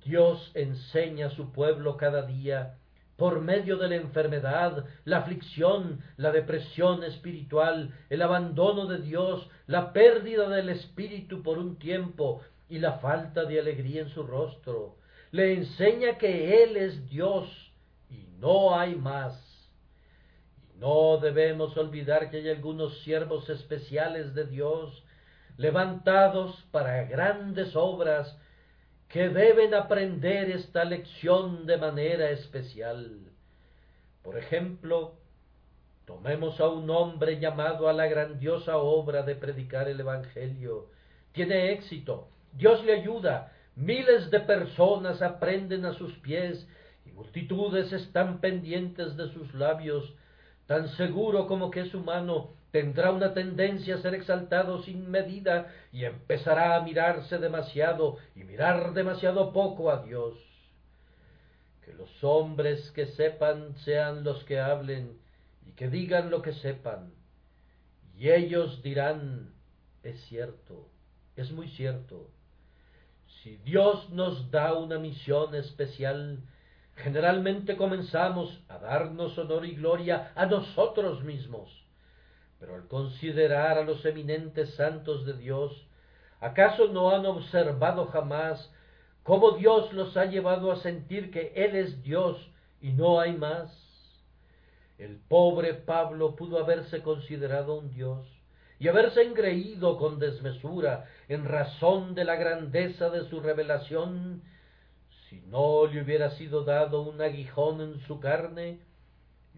[0.04, 2.76] Dios enseña a su pueblo cada día
[3.16, 9.92] por medio de la enfermedad, la aflicción, la depresión espiritual, el abandono de Dios, la
[9.92, 14.96] pérdida del espíritu por un tiempo y la falta de alegría en su rostro.
[15.32, 17.46] Le enseña que Él es Dios
[18.08, 19.49] y no hay más.
[20.80, 25.04] No debemos olvidar que hay algunos siervos especiales de Dios
[25.58, 28.34] levantados para grandes obras
[29.08, 33.18] que deben aprender esta lección de manera especial.
[34.22, 35.16] Por ejemplo,
[36.06, 40.86] tomemos a un hombre llamado a la grandiosa obra de predicar el Evangelio.
[41.32, 46.66] Tiene éxito, Dios le ayuda, miles de personas aprenden a sus pies
[47.04, 50.14] y multitudes están pendientes de sus labios,
[50.70, 56.04] tan seguro como que es humano, tendrá una tendencia a ser exaltado sin medida y
[56.04, 60.38] empezará a mirarse demasiado y mirar demasiado poco a Dios.
[61.84, 65.18] Que los hombres que sepan sean los que hablen
[65.66, 67.14] y que digan lo que sepan.
[68.16, 69.52] Y ellos dirán,
[70.04, 70.86] es cierto,
[71.34, 72.30] es muy cierto.
[73.42, 76.38] Si Dios nos da una misión especial,
[77.00, 81.80] generalmente comenzamos a darnos honor y gloria a nosotros mismos
[82.60, 85.72] pero al considerar a los eminentes santos de Dios,
[86.40, 88.70] ¿acaso no han observado jamás
[89.22, 92.36] cómo Dios los ha llevado a sentir que Él es Dios
[92.82, 93.74] y no hay más?
[94.98, 98.26] El pobre Pablo pudo haberse considerado un Dios
[98.78, 104.42] y haberse engreído con desmesura en razón de la grandeza de su revelación,
[105.30, 108.80] si no le hubiera sido dado un aguijón en su carne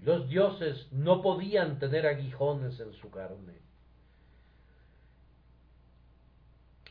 [0.03, 3.55] los dioses no podían tener aguijones en su carne.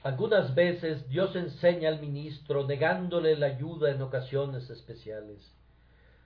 [0.01, 5.39] Algunas veces Dios enseña al ministro negándole la ayuda en ocasiones especiales.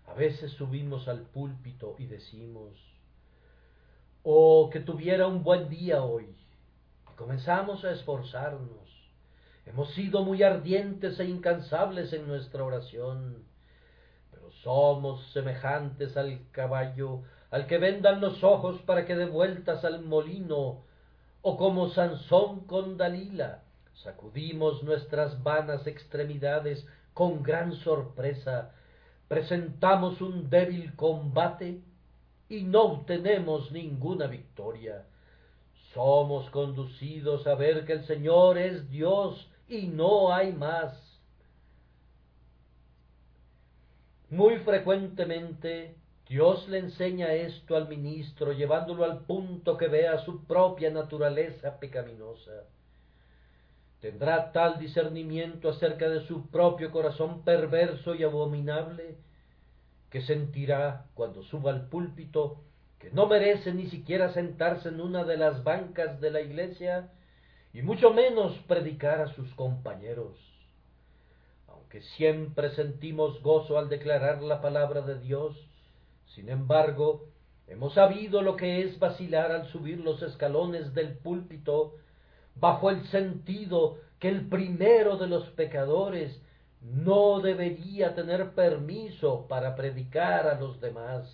[0.08, 2.72] A veces subimos al púlpito y decimos,
[4.24, 6.36] oh, que tuviera un buen día hoy.
[7.12, 8.95] Y comenzamos a esforzarnos.
[9.66, 13.46] Hemos sido muy ardientes e incansables en nuestra oración
[14.66, 20.84] somos semejantes al caballo, al que vendan los ojos para que dé vueltas al molino,
[21.44, 23.62] o como Sansón con Dalila,
[24.04, 28.72] sacudimos nuestras vanas extremidades con gran sorpresa,
[29.28, 31.82] presentamos un débil combate
[32.50, 35.06] y no obtenemos ninguna victoria.
[35.94, 40.94] Somos conducidos a ver que el Señor es Dios y no hay más.
[44.30, 45.96] Muy frecuentemente
[46.28, 52.64] Dios le enseña esto al ministro, llevándolo al punto que vea su propia naturaleza pecaminosa.
[54.02, 59.18] Tendrá tal discernimiento acerca de su propio corazón perverso y abominable,
[60.10, 62.58] que sentirá, cuando suba al púlpito,
[63.00, 67.10] que no merece ni siquiera sentarse en una de las bancas de la iglesia,
[67.76, 70.36] y mucho menos predicar a sus compañeros
[71.96, 75.56] que siempre sentimos gozo al declarar la palabra de Dios,
[76.34, 77.24] sin embargo,
[77.68, 81.96] hemos sabido lo que es vacilar al subir los escalones del púlpito
[82.56, 86.38] bajo el sentido que el primero de los pecadores
[86.82, 91.30] no debería tener permiso para predicar a los demás.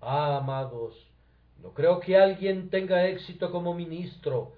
[0.00, 0.96] Ah, amados,
[1.62, 4.54] no creo que alguien tenga éxito como ministro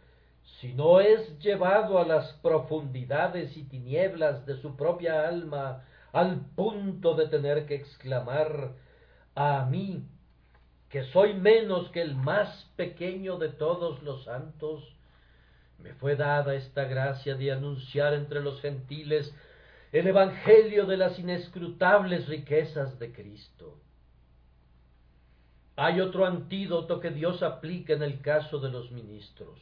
[0.60, 7.14] si no es llevado a las profundidades y tinieblas de su propia alma, al punto
[7.14, 8.72] de tener que exclamar
[9.34, 10.06] a mí,
[10.88, 14.94] que soy menos que el más pequeño de todos los santos,
[15.78, 19.34] me fue dada esta gracia de anunciar entre los gentiles
[19.92, 23.78] el Evangelio de las inescrutables riquezas de Cristo.
[25.76, 29.58] Hay otro antídoto que Dios aplica en el caso de los ministros.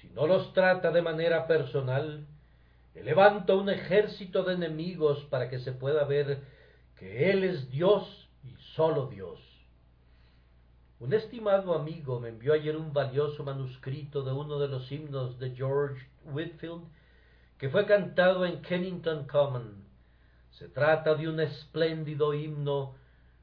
[0.00, 2.26] Si no los trata de manera personal,
[3.02, 6.42] levanta un ejército de enemigos para que se pueda ver
[6.96, 9.38] que Él es Dios y solo Dios.
[11.00, 15.54] Un estimado amigo me envió ayer un valioso manuscrito de uno de los himnos de
[15.54, 16.82] George Whitfield
[17.56, 19.84] que fue cantado en Kennington Common.
[20.50, 22.96] Se trata de un espléndido himno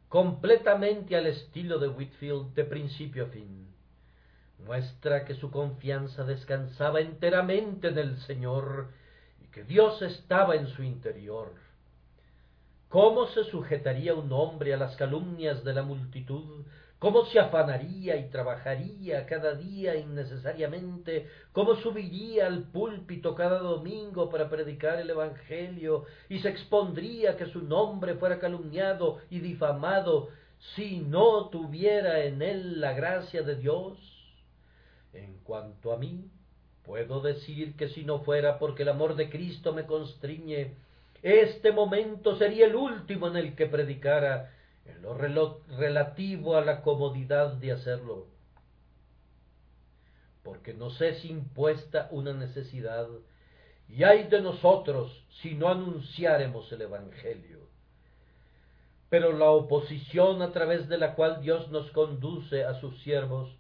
[0.10, 3.74] completamente al estilo de Whitfield de principio a fin.
[4.60, 8.90] Muestra que su confianza descansaba enteramente en el Señor
[9.44, 11.54] y que Dios estaba en su interior.
[12.90, 16.66] ¿Cómo se sujetaría un hombre a las calumnias de la multitud
[17.00, 24.50] cómo se afanaría y trabajaría cada día innecesariamente, cómo subiría al púlpito cada domingo para
[24.50, 30.30] predicar el Evangelio y se expondría que su nombre fuera calumniado y difamado
[30.76, 34.15] si no tuviera en él la gracia de Dios.
[35.16, 36.30] En cuanto a mí,
[36.84, 40.76] puedo decir que si no fuera porque el amor de Cristo me constriñe,
[41.24, 44.52] este momento sería el último en el que predicara
[44.86, 48.28] en lo relativo a la comodidad de hacerlo,
[50.44, 53.08] porque nos es impuesta una necesidad,
[53.88, 57.70] y hay de nosotros si no anunciáremos el Evangelio.
[59.10, 63.56] Pero la oposición a través de la cual Dios nos conduce a sus siervos,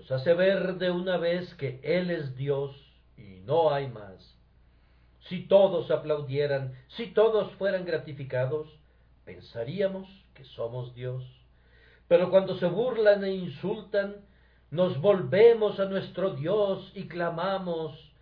[0.00, 2.74] nos hace ver de una vez que Él es Dios
[3.16, 4.36] y no hay más.
[5.28, 8.68] Si todos aplaudieran, si todos fueran gratificados,
[9.24, 10.08] pensaríamos
[10.44, 11.24] somos Dios.
[12.08, 14.16] Pero cuando se burlan e insultan,
[14.70, 18.12] nos volvemos a nuestro Dios y clamamos,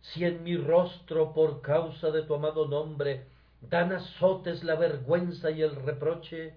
[0.00, 3.26] si en mi rostro por causa de tu amado nombre
[3.60, 6.54] dan azotes la vergüenza y el reproche,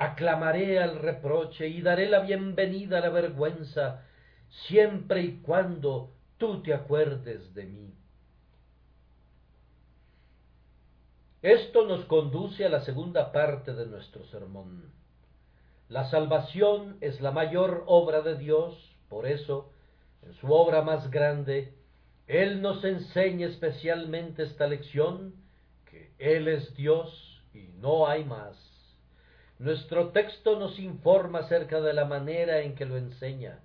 [0.00, 4.02] aclamaré al reproche y daré la bienvenida a la vergüenza,
[4.66, 7.94] siempre y cuando tú te acuerdes de mí.
[11.42, 14.90] Esto nos conduce a la segunda parte de nuestro sermón.
[15.90, 19.70] La salvación es la mayor obra de Dios, por eso,
[20.22, 21.74] en su obra más grande,
[22.26, 25.34] Él nos enseña especialmente esta lección,
[25.90, 28.69] que Él es Dios y no hay más.
[29.60, 33.60] Nuestro texto nos informa acerca de la manera en que lo enseña.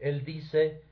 [0.00, 0.82] Él dice,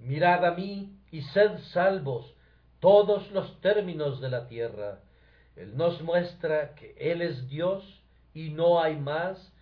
[0.00, 2.34] Mirad a mí y sed salvos
[2.80, 4.98] todos los términos de la tierra,
[5.54, 7.84] él nos muestra que Él es Dios
[8.34, 9.52] y no hay más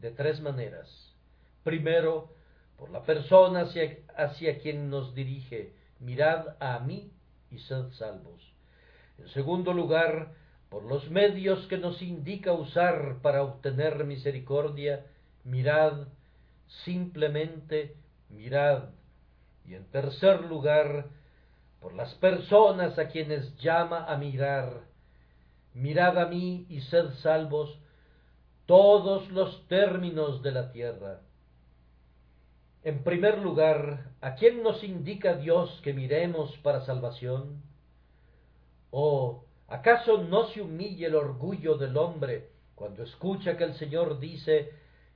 [0.00, 1.14] de tres maneras.
[1.62, 2.30] Primero,
[2.76, 3.68] por la persona
[4.16, 7.12] hacia, quien nos dirige, mirad a mí
[7.50, 8.42] y sed salvos.
[9.18, 10.32] En segundo lugar,
[10.74, 15.06] por los medios que nos indica usar para obtener misericordia,
[15.44, 16.08] mirad,
[16.84, 17.94] simplemente
[18.28, 18.88] mirad.
[19.64, 21.06] Y en tercer lugar,
[21.80, 24.80] por las personas a quienes llama a mirar,
[25.74, 27.78] mirad a mí y sed salvos
[28.66, 31.20] todos los términos de la tierra.
[32.82, 37.62] En primer lugar, ¿a quién nos indica Dios que miremos para salvación?
[38.90, 44.70] ¿O acaso no se humille el orgullo del hombre cuando escucha que el Señor dice,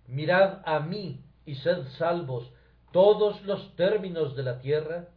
[0.07, 2.51] mirad a mí y sed salvos
[2.93, 5.09] todos los términos de la tierra?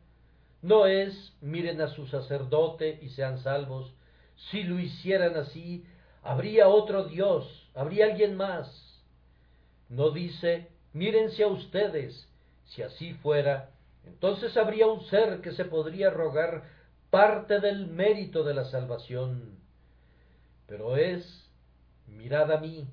[0.61, 3.93] No es, miren a su sacerdote y sean salvos,
[4.49, 5.85] si lo hicieran así,
[6.23, 9.01] habría otro Dios, habría alguien más.
[9.89, 12.27] No dice, mírense a ustedes,
[12.65, 13.71] si así fuera,
[14.05, 16.63] entonces habría un ser que se podría rogar
[17.11, 19.59] parte del mérito de la salvación.
[20.65, 21.51] Pero es,
[22.07, 22.87] mirad a mí,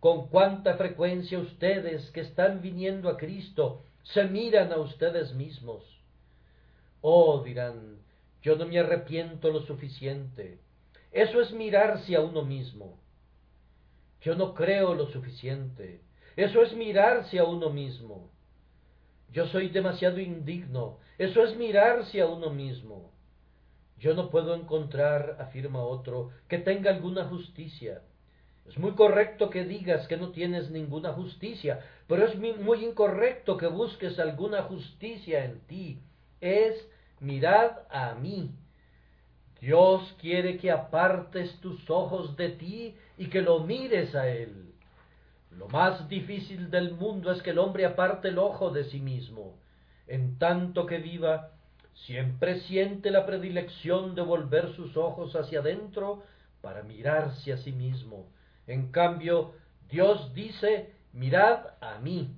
[0.00, 5.84] con cuánta frecuencia ustedes que están viniendo a Cristo se miran a ustedes mismos.
[7.00, 7.98] Oh, dirán,
[8.42, 10.58] yo no me arrepiento lo suficiente.
[11.12, 12.98] Eso es mirarse a uno mismo.
[14.20, 16.00] Yo no creo lo suficiente.
[16.34, 18.30] Eso es mirarse a uno mismo.
[19.30, 20.98] Yo soy demasiado indigno.
[21.18, 23.11] Eso es mirarse a uno mismo.
[24.02, 28.02] Yo no puedo encontrar, afirma otro, que tenga alguna justicia.
[28.66, 31.78] Es muy correcto que digas que no tienes ninguna justicia,
[32.08, 36.00] pero es muy incorrecto que busques alguna justicia en ti.
[36.40, 36.84] Es
[37.20, 38.50] mirad a mí.
[39.60, 44.72] Dios quiere que apartes tus ojos de ti y que lo mires a Él.
[45.52, 49.54] Lo más difícil del mundo es que el hombre aparte el ojo de sí mismo.
[50.08, 51.51] En tanto que viva,
[51.94, 56.22] siempre siente la predilección de volver sus ojos hacia adentro
[56.60, 58.26] para mirarse a sí mismo.
[58.66, 59.54] En cambio,
[59.90, 62.34] Dios dice, mirad a mí.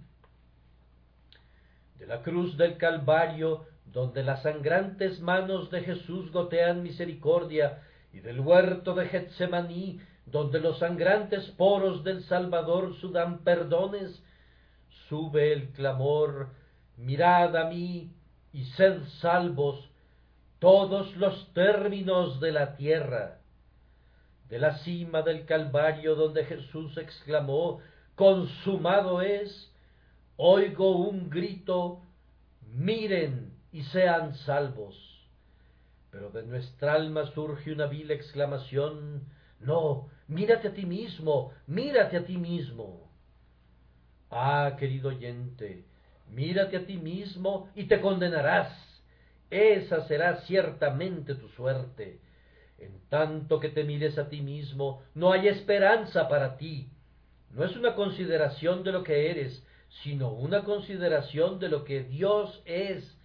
[1.98, 7.82] De la cruz del Calvario, donde las sangrantes manos de Jesús gotean misericordia,
[8.12, 14.22] y del huerto de Getsemaní, donde los sangrantes poros del Salvador sudan perdones,
[15.08, 16.48] sube el clamor,
[16.96, 18.10] mirad a mí
[18.54, 19.90] y sed salvos
[20.60, 23.40] todos los términos de la tierra.
[24.48, 27.80] De la cima del Calvario donde Jesús exclamó,
[28.14, 29.72] consumado es,
[30.36, 32.02] oigo un grito,
[32.72, 34.96] miren y sean salvos.
[36.12, 39.24] Pero de nuestra alma surge una vil exclamación,
[39.58, 43.10] no, mírate a ti mismo, mírate a ti mismo.
[44.30, 45.84] Ah, querido oyente,
[46.28, 48.72] mírate a ti mismo y te condenarás.
[49.50, 52.18] Esa será ciertamente tu suerte.
[52.78, 56.88] En tanto que te mires a ti mismo, no hay esperanza para ti.
[57.50, 59.64] No es una consideración de lo que eres,
[60.02, 63.16] sino una consideración de lo que Dios es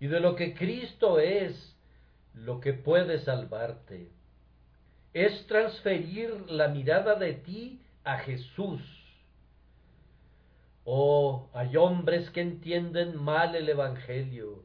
[0.00, 1.76] y de lo que Cristo es,
[2.34, 4.10] lo que puede salvarte
[5.12, 8.80] es transferir la mirada de ti a Jesús.
[10.90, 14.64] Oh, hay hombres que entienden mal el Evangelio.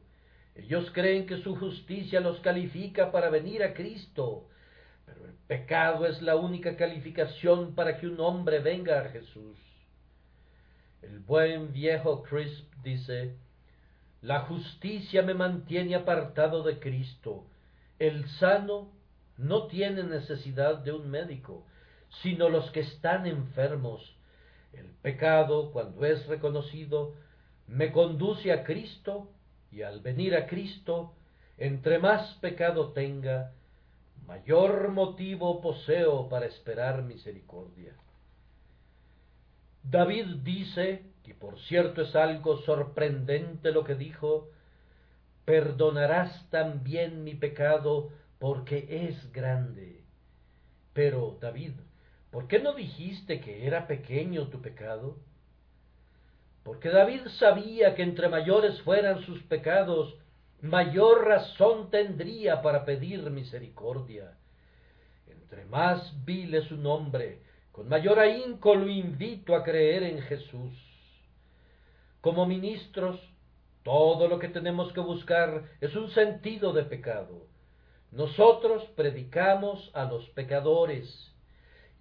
[0.54, 4.48] Ellos creen que su justicia los califica para venir a Cristo,
[5.04, 9.58] pero el pecado es la única calificación para que un hombre venga a Jesús.
[11.02, 13.36] El buen viejo Crisp dice,
[14.22, 17.44] la justicia me mantiene apartado de Cristo,
[17.98, 18.90] el sano
[19.36, 21.66] no tienen necesidad de un médico,
[22.22, 24.13] sino los que están enfermos.
[24.76, 27.14] El pecado, cuando es reconocido,
[27.66, 29.28] me conduce a Cristo,
[29.70, 31.14] y al venir a Cristo,
[31.58, 33.52] entre más pecado tenga,
[34.26, 37.94] mayor motivo poseo para esperar misericordia.
[39.82, 44.48] David dice, y por cierto es algo sorprendente lo que dijo,
[45.44, 50.02] perdonarás también mi pecado porque es grande.
[50.94, 51.72] Pero, David,
[52.34, 55.16] ¿por qué no dijiste que era pequeño tu pecado?
[56.64, 60.16] Porque David sabía que entre mayores fueran sus pecados,
[60.60, 64.36] mayor razón tendría para pedir misericordia.
[65.28, 67.38] Entre más vil es su nombre,
[67.70, 70.74] con mayor ahínco lo invito a creer en Jesús.
[72.20, 73.20] Como ministros,
[73.84, 77.54] todo lo que tenemos que buscar es un sentido de pecado
[78.14, 81.33] nosotros predicamos a los pecadores,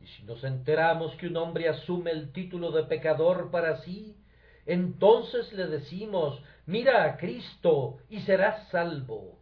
[0.04, 4.18] y si nos enteramos que un hombre asume el título de pecador para sí,
[4.66, 9.40] entonces le decimos, mira a Cristo y serás salvo.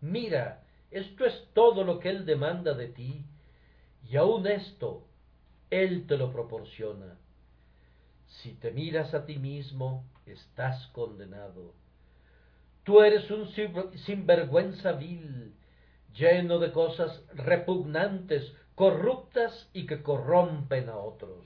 [0.00, 3.24] Mira, esto es todo lo que Él demanda de ti,
[4.08, 5.06] y aun esto
[5.70, 7.16] Él te lo proporciona.
[8.26, 11.74] Si te miras a ti mismo, estás condenado.
[12.82, 13.48] Tú eres un
[14.04, 15.54] sinvergüenza vil,
[16.12, 21.44] lleno de cosas repugnantes, corruptas y que corrompen a otros.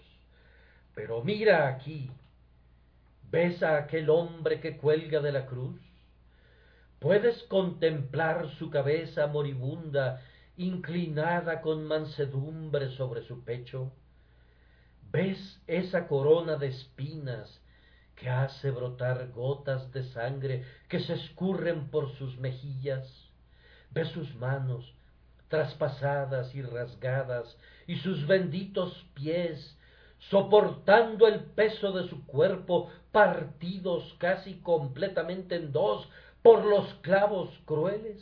[0.94, 2.08] Pero mira aquí,
[3.28, 5.80] ¿ves a aquel hombre que cuelga de la cruz?
[7.00, 10.22] ¿Puedes contemplar su cabeza moribunda
[10.56, 13.90] inclinada con mansedumbre sobre su pecho?
[15.10, 17.60] ¿Ves esa corona de espinas
[18.14, 23.08] que hace brotar gotas de sangre que se escurren por sus mejillas?
[23.90, 24.94] Ve sus manos
[25.54, 29.78] traspasadas y rasgadas y sus benditos pies
[30.18, 36.08] soportando el peso de su cuerpo partidos casi completamente en dos
[36.42, 38.20] por los clavos crueles.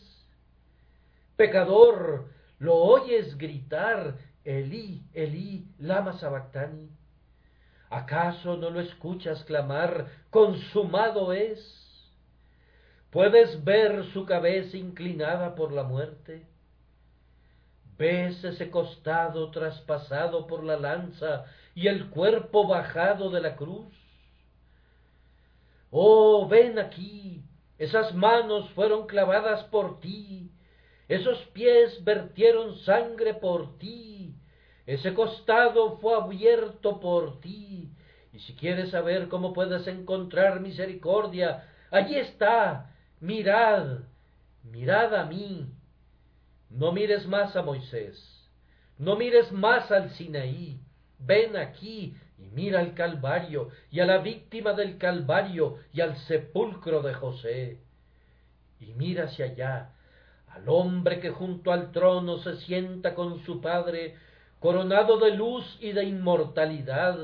[1.36, 2.26] Pecador,
[2.58, 6.90] ¿lo oyes gritar Elí, Elí, lama sabactani?
[7.88, 11.58] ¿Acaso no lo escuchas clamar consumado es?
[13.10, 16.51] ¿Puedes ver su cabeza inclinada por la muerte?
[17.98, 23.94] ¿Ves ese costado traspasado por la lanza y el cuerpo bajado de la cruz?
[25.90, 27.44] Oh, ven aquí,
[27.78, 30.50] esas manos fueron clavadas por ti,
[31.06, 34.34] esos pies vertieron sangre por ti,
[34.86, 37.92] ese costado fue abierto por ti,
[38.32, 42.90] y si quieres saber cómo puedes encontrar misericordia, allí está,
[43.20, 43.98] mirad,
[44.62, 45.66] mirad a mí,
[46.72, 48.18] No mires más a Moisés,
[48.96, 50.80] no mires más al Sinaí,
[51.18, 57.02] ven aquí y mira al Calvario y a la víctima del Calvario y al sepulcro
[57.02, 57.78] de José.
[58.80, 59.90] Y mira hacia allá,
[60.48, 64.16] al hombre que junto al trono se sienta con su Padre,
[64.58, 67.18] coronado de luz y de inmortalidad.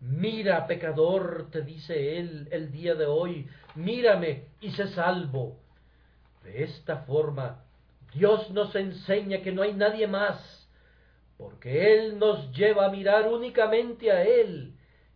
[0.00, 5.58] Mira, pecador, te dice él el día de hoy, mírame y sé salvo.
[6.44, 7.64] De esta forma,
[8.14, 10.68] Dios nos enseña que no hay nadie más,
[11.36, 14.74] porque Él nos lleva a mirar únicamente a Él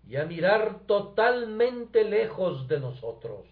[0.08, 3.46] y a mirar totalmente lejos de nosotros.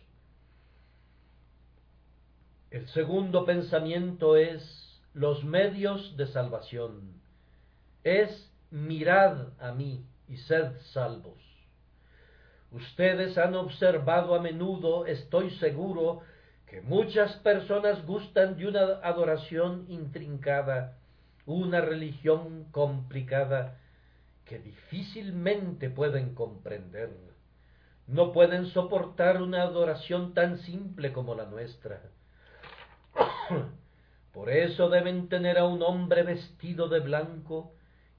[2.70, 7.20] El segundo pensamiento es los medios de salvación.
[8.02, 11.38] Es mirad a mí y sed salvos.
[12.70, 16.22] Ustedes han observado a menudo, estoy seguro,
[16.72, 20.96] que muchas personas gustan de una adoración intrincada,
[21.44, 23.78] una religión complicada
[24.46, 27.10] que difícilmente pueden comprender.
[28.06, 32.00] No pueden soportar una adoración tan simple como la nuestra.
[34.32, 37.74] Por eso deben tener a un hombre vestido de blanco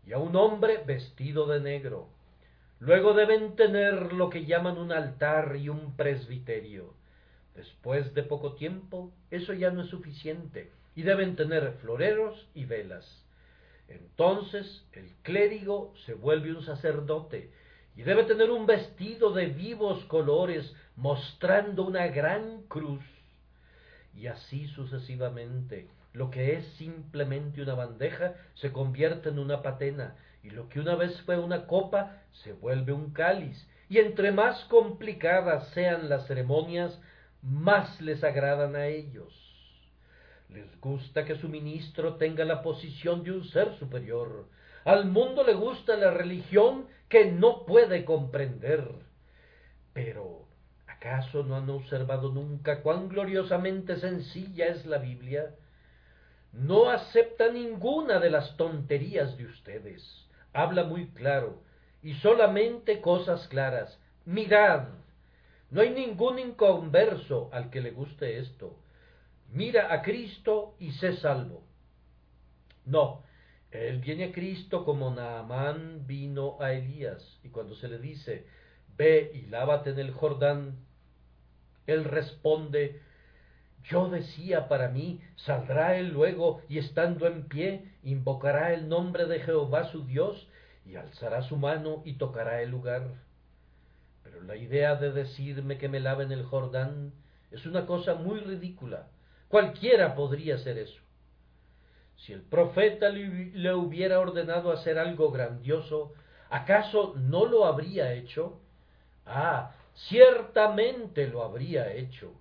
[0.06, 2.08] y a un hombre vestido de negro.
[2.80, 6.94] Luego deben tener lo que llaman un altar y un presbiterio.
[7.56, 13.24] Después de poco tiempo, eso ya no es suficiente y deben tener floreros y velas.
[13.88, 17.52] Entonces el clérigo se vuelve un sacerdote
[17.96, 23.04] y debe tener un vestido de vivos colores mostrando una gran cruz
[24.16, 25.88] y así sucesivamente.
[26.14, 30.96] Lo que es simplemente una bandeja se convierte en una patena, y lo que una
[30.96, 37.00] vez fue una copa se vuelve un cáliz, y entre más complicadas sean las ceremonias,
[37.44, 39.34] más les agradan a ellos.
[40.50, 44.48] Les gusta que su ministro tenga la posición de un ser superior.
[44.86, 48.90] Al mundo le gusta la religión que no puede comprender.
[49.94, 50.44] Pero
[51.04, 55.54] ¿Acaso no han observado nunca cuán gloriosamente sencilla es la Biblia?
[56.54, 60.02] No acepta ninguna de las tonterías de ustedes.
[60.54, 61.62] Habla muy claro
[62.02, 64.00] y solamente cosas claras.
[64.24, 64.88] Mirad.
[65.74, 68.78] No hay ningún inconverso al que le guste esto.
[69.50, 71.64] Mira a Cristo y sé salvo.
[72.86, 73.24] No,
[73.72, 78.46] él viene a Cristo como Naamán vino a Elías, y cuando se le dice,
[78.98, 80.78] ve y lávate en el Jordán,
[81.88, 83.02] él responde,
[83.84, 89.40] yo decía para mí, saldrá él luego y estando en pie, invocará el nombre de
[89.40, 90.48] Jehová su Dios
[90.86, 93.16] y alzará su mano y tocará el lugar.
[94.34, 97.14] Pero la idea de decirme que me lave en el Jordán
[97.52, 99.08] es una cosa muy ridícula.
[99.48, 101.00] Cualquiera podría hacer eso.
[102.18, 106.14] Si el profeta le, hubiera ordenado hacer algo grandioso,
[106.50, 108.60] ¿acaso no lo habría hecho?
[109.26, 112.34] Ah, ciertamente lo habría hecho.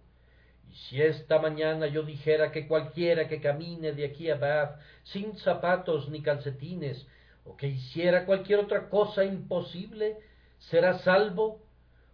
[0.71, 5.37] Y si esta mañana yo dijera que cualquiera que camine de aquí a Bath sin
[5.37, 7.07] zapatos ni calcetines,
[7.45, 10.17] o que hiciera cualquier otra cosa imposible,
[10.59, 11.62] será salvo,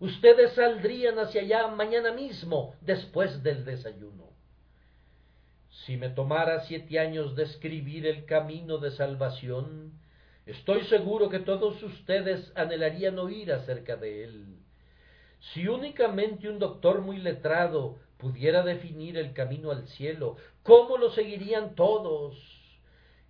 [0.01, 4.29] ustedes saldrían hacia allá mañana mismo, después del desayuno.
[5.87, 9.93] Si me tomara siete años describir el camino de salvación,
[10.45, 14.57] estoy seguro que todos ustedes anhelarían oír acerca de él.
[15.41, 21.75] Si únicamente un doctor muy letrado pudiera definir el camino al cielo, ¿cómo lo seguirían
[21.75, 22.37] todos?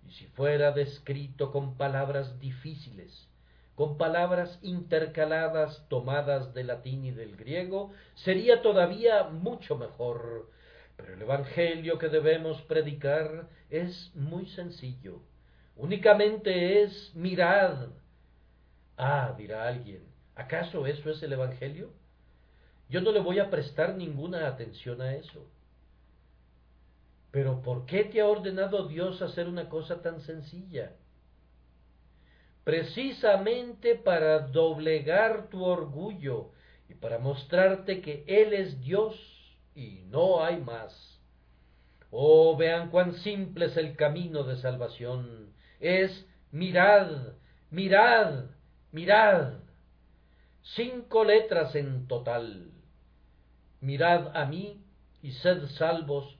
[0.07, 3.28] Y si fuera descrito con palabras difíciles,
[3.79, 10.49] con palabras intercaladas tomadas del latín y del griego, sería todavía mucho mejor.
[10.97, 15.21] Pero el Evangelio que debemos predicar es muy sencillo.
[15.77, 17.87] Únicamente es mirad.
[18.97, 20.03] Ah, dirá alguien,
[20.35, 21.93] ¿acaso eso es el Evangelio?
[22.89, 25.47] Yo no le voy a prestar ninguna atención a eso.
[27.31, 30.91] Pero ¿por qué te ha ordenado Dios hacer una cosa tan sencilla?
[32.69, 36.51] Precisamente para doblegar tu orgullo
[36.87, 39.15] y para mostrarte que Él es Dios
[39.73, 41.19] y no hay más.
[42.11, 45.51] Oh, vean cuán simple es el camino de salvación.
[45.79, 47.33] Es mirad,
[47.71, 48.45] mirad,
[48.91, 49.53] mirad.
[50.61, 52.71] Cinco letras en total
[53.81, 54.79] mirad a mí
[55.23, 56.37] y sed salvos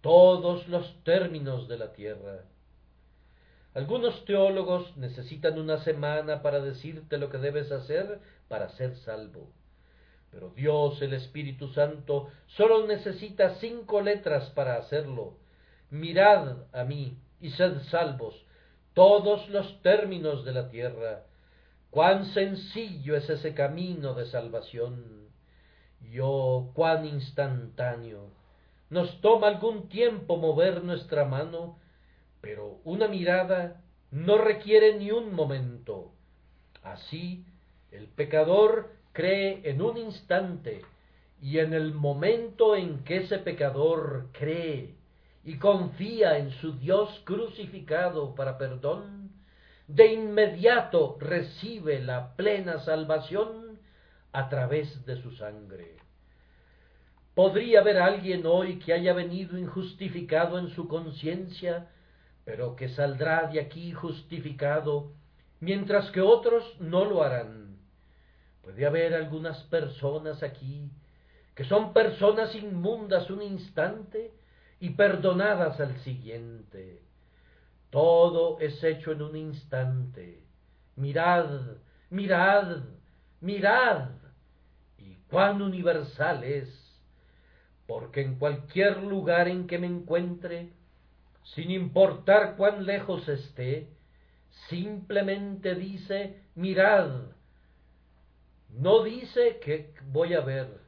[0.00, 2.42] todos los términos de la tierra.
[3.74, 9.50] Algunos teólogos necesitan una semana para decirte lo que debes hacer para ser salvo.
[10.30, 15.38] Pero Dios, el Espíritu Santo, solo necesita cinco letras para hacerlo.
[15.90, 18.44] mirad a mí y sed salvos
[18.94, 21.24] todos los términos de la tierra.
[21.90, 25.28] Cuán sencillo es ese camino de salvación.
[26.10, 28.30] Yo, cuán instantáneo.
[28.90, 31.78] Nos toma algún tiempo mover nuestra mano,
[32.44, 33.80] pero una mirada
[34.10, 36.12] no requiere ni un momento.
[36.82, 37.42] Así,
[37.90, 40.82] el pecador cree en un instante,
[41.40, 44.94] y en el momento en que ese pecador cree
[45.42, 49.30] y confía en su Dios crucificado para perdón,
[49.88, 53.78] de inmediato recibe la plena salvación
[54.32, 55.96] a través de su sangre.
[57.34, 61.88] Podría haber alguien hoy que haya venido injustificado en su conciencia,
[62.44, 65.12] pero que saldrá de aquí justificado,
[65.60, 67.78] mientras que otros no lo harán.
[68.62, 70.90] Puede haber algunas personas aquí
[71.54, 74.32] que son personas inmundas un instante
[74.80, 77.00] y perdonadas al siguiente.
[77.90, 80.42] Todo es hecho en un instante.
[80.96, 81.76] Mirad,
[82.10, 82.82] mirad,
[83.40, 84.08] mirad.
[84.98, 86.68] Y cuán universal es,
[87.86, 90.72] porque en cualquier lugar en que me encuentre,
[91.44, 93.88] sin importar cuán lejos esté,
[94.68, 97.10] simplemente dice, mirad.
[98.70, 100.80] No dice que voy a ver,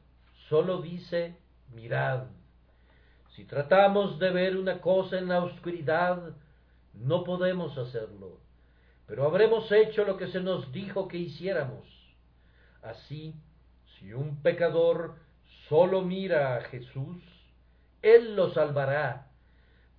[0.49, 1.37] solo dice,
[1.73, 2.27] mirad.
[3.35, 6.35] Si tratamos de ver una cosa en la oscuridad,
[6.93, 8.39] no podemos hacerlo,
[9.05, 11.87] pero habremos hecho lo que se nos dijo que hiciéramos.
[12.81, 13.35] Así,
[13.99, 15.15] si un pecador
[15.69, 17.21] solo mira a Jesús,
[18.01, 19.26] Él lo salvará,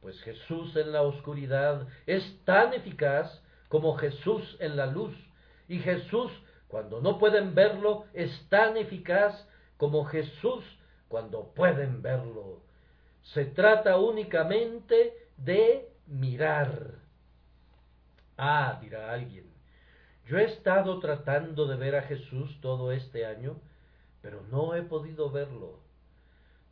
[0.00, 5.14] pues Jesús en la oscuridad es tan eficaz como Jesús en la luz,
[5.68, 6.32] y Jesús,
[6.68, 9.46] cuando no pueden verlo, es tan eficaz
[9.76, 10.64] como Jesús
[11.08, 12.62] cuando pueden verlo.
[13.34, 16.94] Se trata únicamente de mirar.
[18.38, 19.52] Ah, dirá alguien,
[20.26, 23.60] yo he estado tratando de ver a Jesús todo este año,
[24.22, 25.80] pero no he podido verlo.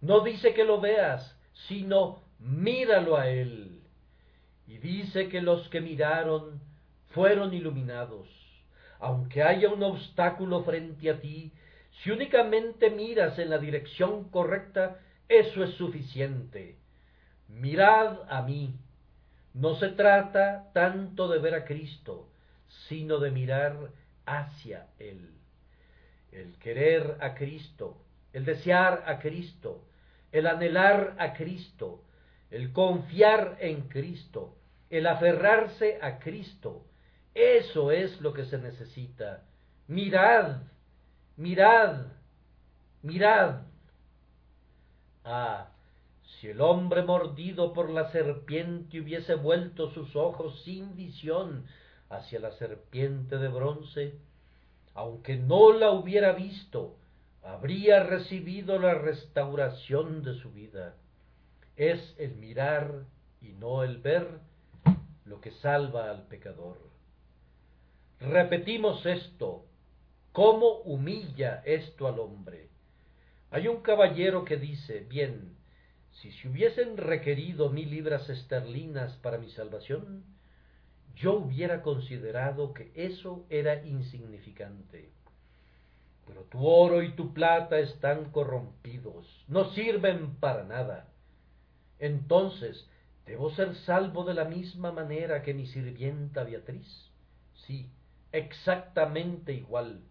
[0.00, 1.36] No dice que lo veas,
[1.68, 3.80] sino míralo a Él.
[4.66, 6.60] Y dice que los que miraron
[7.10, 8.28] fueron iluminados.
[8.98, 11.52] Aunque haya un obstáculo frente a ti,
[12.02, 16.76] si únicamente miras en la dirección correcta, eso es suficiente.
[17.48, 18.74] Mirad a mí.
[19.54, 22.28] No se trata tanto de ver a Cristo,
[22.88, 23.90] sino de mirar
[24.26, 25.30] hacia Él.
[26.32, 27.96] El querer a Cristo,
[28.32, 29.84] el desear a Cristo,
[30.32, 32.02] el anhelar a Cristo,
[32.50, 34.56] el confiar en Cristo,
[34.90, 36.84] el aferrarse a Cristo,
[37.34, 39.42] eso es lo que se necesita.
[39.88, 40.62] Mirad
[41.36, 42.06] mirad,
[43.02, 43.62] mirad.
[45.24, 45.68] Ah,
[46.22, 51.66] si el hombre mordido por la serpiente hubiese vuelto sus ojos sin visión
[52.08, 54.18] hacia la serpiente de bronce,
[54.94, 56.96] aunque no la hubiera visto,
[57.42, 60.94] habría recibido la restauración de su vida.
[61.76, 63.04] Es el mirar
[63.40, 64.40] y no el ver
[65.24, 66.78] lo que salva al pecador.
[68.20, 69.66] Repetimos esto
[70.36, 72.68] ¿Cómo humilla esto al hombre?
[73.50, 75.56] Hay un caballero que dice, bien,
[76.10, 80.24] si se hubiesen requerido mil libras esterlinas para mi salvación,
[81.14, 85.08] yo hubiera considerado que eso era insignificante.
[86.26, 91.08] Pero tu oro y tu plata están corrompidos, no sirven para nada.
[91.98, 92.88] Entonces,
[93.24, 96.86] ¿debo ser salvo de la misma manera que mi sirvienta Beatriz?
[97.66, 97.90] Sí,
[98.32, 100.02] exactamente igual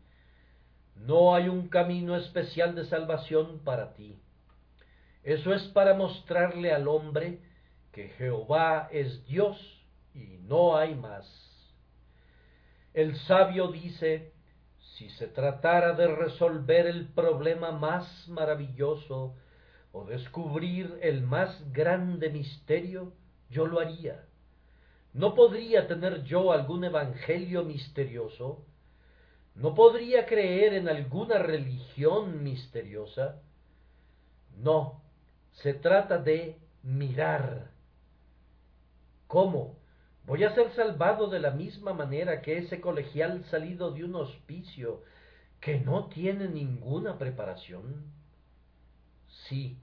[0.95, 4.17] no hay un camino especial de salvación para ti.
[5.23, 7.39] Eso es para mostrarle al hombre
[7.91, 9.57] que Jehová es Dios
[10.13, 11.25] y no hay más.
[12.93, 14.31] El sabio dice,
[14.95, 19.36] si se tratara de resolver el problema más maravilloso
[19.96, 23.14] o descubrir el más grande misterio,
[23.50, 24.26] yo lo haría.
[25.14, 28.66] ¿No podría tener yo algún evangelio misterioso?
[29.56, 33.41] ¿No podría creer en alguna religión misteriosa?
[34.58, 35.02] No,
[35.54, 37.72] se trata de mirar.
[39.28, 39.78] ¿Cómo?
[40.26, 45.04] ¿Voy a ser salvado de la misma manera que ese colegial salido de un hospicio
[45.62, 48.12] que no tiene ninguna preparación?
[49.48, 49.78] Sí,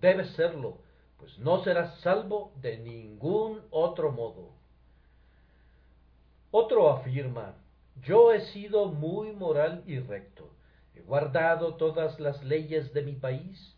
[0.00, 0.78] debe serlo,
[1.18, 4.50] pues no serás salvo de ningún otro modo.
[6.50, 7.54] Otro afirma,
[8.02, 10.50] yo he sido muy moral y recto.
[10.94, 13.76] He guardado todas las leyes de mi país,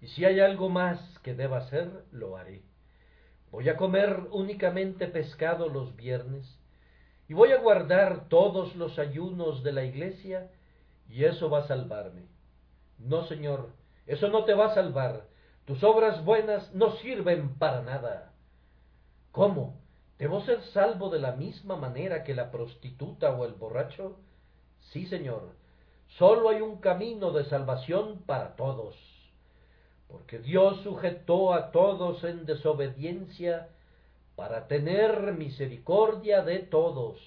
[0.00, 2.62] y si hay algo más que deba hacer, lo haré.
[3.52, 6.58] Voy a comer únicamente pescado los viernes
[7.28, 10.50] y voy a guardar todos los ayunos de la iglesia
[11.08, 12.22] y eso va a salvarme.
[12.98, 13.68] No, Señor,
[14.06, 15.26] eso no te va a salvar.
[15.64, 18.32] Tus obras buenas no sirven para nada.
[19.30, 19.80] ¿Cómo?
[20.18, 24.18] ¿Debo ser salvo de la misma manera que la prostituta o el borracho?
[24.92, 25.54] Sí, Señor.
[26.18, 28.96] Solo hay un camino de salvación para todos
[30.12, 33.70] porque Dios sujetó a todos en desobediencia
[34.36, 37.18] para tener misericordia de todos.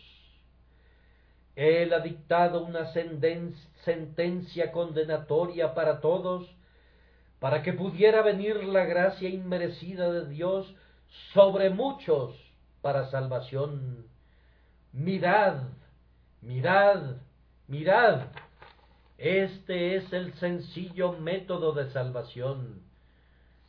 [1.56, 6.48] Él ha dictado una sentencia condenatoria para todos,
[7.46, 10.74] para que pudiera venir la gracia inmerecida de Dios
[11.32, 12.36] sobre muchos
[12.82, 14.08] para salvación.
[14.92, 15.62] Mirad,
[16.42, 17.18] mirad,
[17.68, 18.30] mirad
[19.20, 22.82] este es el sencillo método de salvación.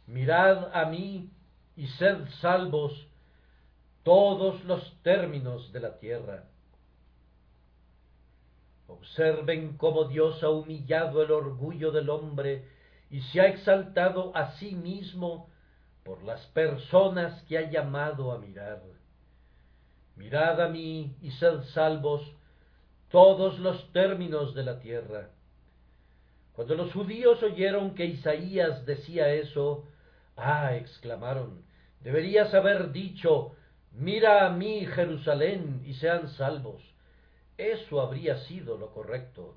[0.07, 1.29] Mirad a mí
[1.77, 3.07] y sed salvos
[4.05, 6.45] todos los términos de la tierra.
[8.87, 12.76] Observen cómo Dios ha humillado el orgullo del hombre
[13.11, 15.49] y se ha exaltado a sí mismo
[16.05, 18.83] por las personas que ha llamado a mirar.
[20.17, 22.23] Mirad a mí y sed salvos
[23.11, 25.31] todos los términos de la tierra.
[26.55, 29.85] Cuando los judíos oyeron que Isaías decía eso,
[30.37, 31.63] ah, exclamaron,
[32.01, 33.55] deberías haber dicho,
[33.93, 36.83] mira a mí Jerusalén y sean salvos.
[37.59, 39.57] Eso habría sido lo correcto.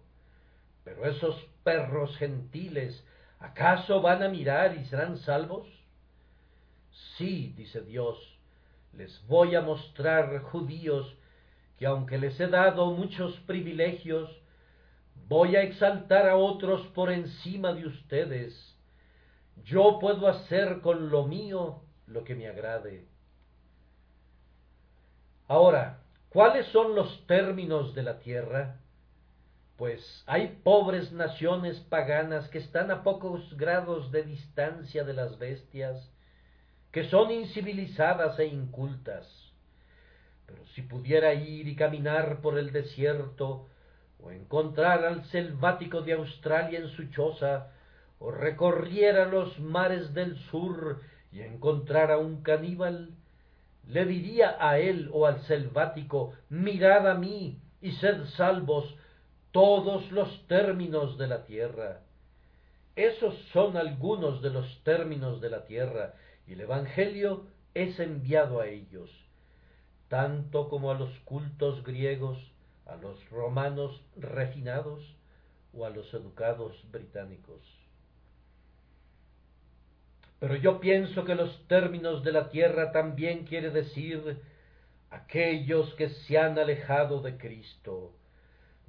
[0.83, 3.03] Pero esos perros gentiles,
[3.39, 5.67] ¿acaso van a mirar y serán salvos?
[7.17, 8.17] Sí, dice Dios,
[8.93, 11.15] les voy a mostrar, judíos,
[11.77, 14.29] que aunque les he dado muchos privilegios,
[15.27, 18.75] voy a exaltar a otros por encima de ustedes.
[19.63, 23.05] Yo puedo hacer con lo mío lo que me agrade.
[25.47, 28.79] Ahora, ¿cuáles son los términos de la tierra?
[29.79, 36.11] Pues hay pobres naciones paganas que están a pocos grados de distancia de las bestias,
[36.91, 39.25] que son incivilizadas e incultas.
[40.45, 43.69] Pero si pudiera ir y caminar por el desierto,
[44.21, 47.71] o encontrar al selvático de Australia en su choza,
[48.19, 50.99] o recorriera los mares del sur
[51.31, 53.11] y encontrara un caníbal,
[53.87, 58.98] le diría a él o al selvático, mirad a mí y sed salvos
[59.51, 62.01] todos los términos de la tierra.
[62.95, 66.15] Esos son algunos de los términos de la tierra,
[66.47, 69.09] y el Evangelio es enviado a ellos,
[70.07, 72.37] tanto como a los cultos griegos,
[72.85, 75.15] a los romanos refinados
[75.73, 77.61] o a los educados británicos.
[80.39, 84.41] Pero yo pienso que los términos de la tierra también quiere decir
[85.11, 88.13] aquellos que se han alejado de Cristo.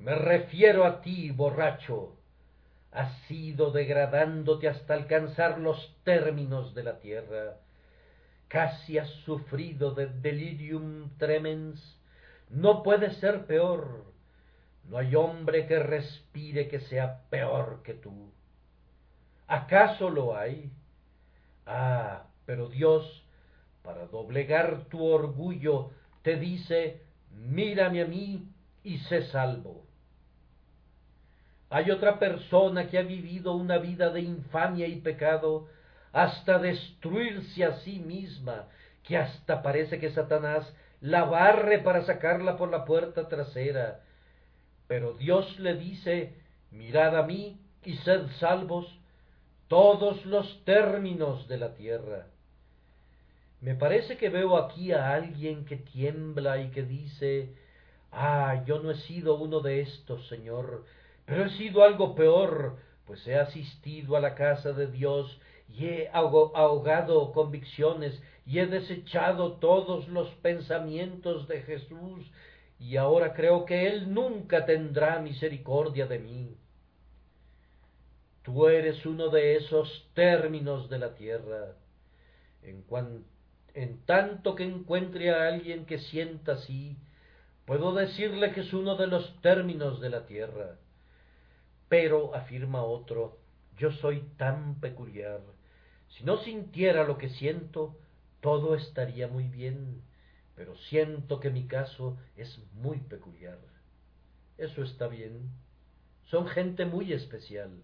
[0.01, 2.17] Me refiero a ti, borracho.
[2.93, 7.57] Has ido degradándote hasta alcanzar los términos de la tierra.
[8.49, 12.01] Casi has sufrido de delirium tremens
[12.51, 14.05] no puede ser peor.
[14.89, 18.33] No hay hombre que respire que sea peor que tú.
[19.47, 20.71] ¿Acaso lo hay?
[21.65, 23.25] Ah, pero Dios,
[23.83, 25.91] para doblegar tu orgullo,
[26.23, 28.49] te dice, mírame a mí
[28.83, 29.85] y sé salvo.
[31.71, 35.69] Hay otra persona que ha vivido una vida de infamia y pecado
[36.13, 38.67] hasta destruirse a sí misma,
[39.05, 44.01] que hasta parece que Satanás la barre para sacarla por la puerta trasera.
[44.89, 46.35] Pero Dios le dice,
[46.73, 48.87] mirad a mí y sed salvos
[49.69, 52.27] todos los términos de la tierra.
[53.61, 57.55] Me parece que veo aquí a alguien que tiembla y que dice,
[58.11, 60.85] ah, yo no he sido uno de estos, Señor,
[61.31, 66.11] pero he sido algo peor, pues he asistido a la casa de Dios y he
[66.13, 72.29] ahogado convicciones y he desechado todos los pensamientos de Jesús
[72.81, 76.57] y ahora creo que Él nunca tendrá misericordia de mí.
[78.43, 81.77] Tú eres uno de esos términos de la tierra.
[82.65, 82.85] En,
[83.75, 86.97] en tanto que encuentre a alguien que sienta así,
[87.67, 90.80] puedo decirle que es uno de los términos de la tierra.
[91.91, 93.41] Pero, afirma otro,
[93.77, 95.41] yo soy tan peculiar.
[96.11, 97.97] Si no sintiera lo que siento,
[98.41, 100.01] todo estaría muy bien,
[100.55, 103.59] pero siento que mi caso es muy peculiar.
[104.57, 105.51] Eso está bien.
[106.27, 107.83] Son gente muy especial,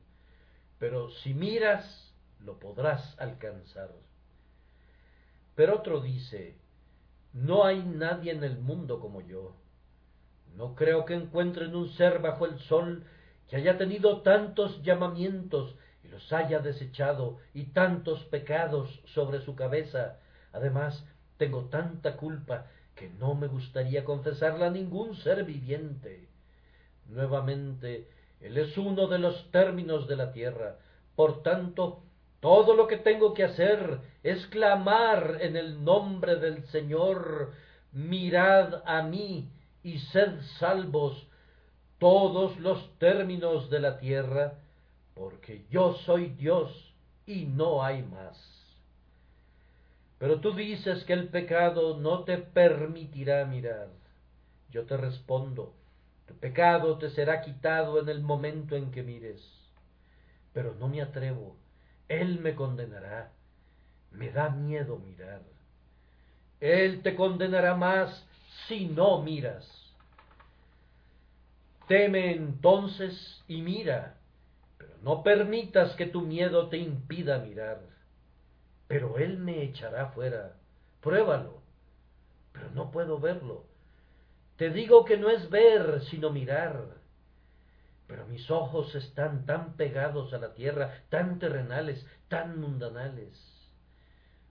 [0.79, 3.91] pero si miras, lo podrás alcanzar.
[5.57, 6.55] Pero otro dice,
[7.33, 9.57] no hay nadie en el mundo como yo.
[10.55, 13.05] No creo que encuentren un ser bajo el sol
[13.49, 20.18] que haya tenido tantos llamamientos y los haya desechado y tantos pecados sobre su cabeza.
[20.53, 21.05] Además,
[21.36, 26.28] tengo tanta culpa que no me gustaría confesarla a ningún ser viviente.
[27.09, 28.09] Nuevamente,
[28.40, 30.78] Él es uno de los términos de la tierra.
[31.14, 32.03] Por tanto,
[32.40, 37.53] todo lo que tengo que hacer es clamar en el nombre del Señor,
[37.92, 39.51] mirad a mí
[39.82, 41.26] y sed salvos
[41.99, 44.55] todos los términos de la tierra,
[45.14, 46.94] porque yo soy Dios
[47.26, 48.36] y no hay más.
[50.18, 53.88] Pero tú dices que el pecado no te permitirá mirar.
[54.70, 55.74] Yo te respondo,
[56.26, 59.42] tu pecado te será quitado en el momento en que mires.
[60.53, 61.57] Pero no me atrevo,
[62.09, 63.32] Él me condenará.
[64.11, 65.42] Me da miedo mirar.
[66.61, 68.26] Él te condenará más
[68.66, 69.76] si no miras.
[71.87, 74.16] Teme entonces y mira,
[74.78, 77.80] pero no permitas que tu miedo te impida mirar.
[78.89, 80.57] Pero él me echará fuera.
[81.01, 81.61] Pruébalo.
[82.53, 83.64] Pero no puedo verlo.
[84.57, 86.97] Te digo que no es ver, sino mirar.
[88.07, 93.37] Pero mis ojos están tan pegados a la tierra, tan terrenales, tan mundanales.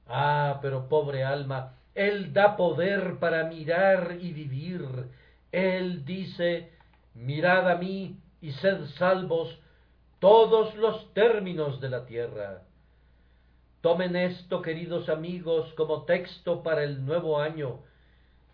[0.08, 5.10] Ah, pero pobre alma, Él da poder para mirar y vivir.
[5.52, 6.75] Él dice,
[7.16, 9.58] mirad a mí y sed salvos
[10.20, 12.62] todos los términos de la tierra.
[13.82, 17.80] Tomen esto, queridos amigos, como texto para el nuevo año,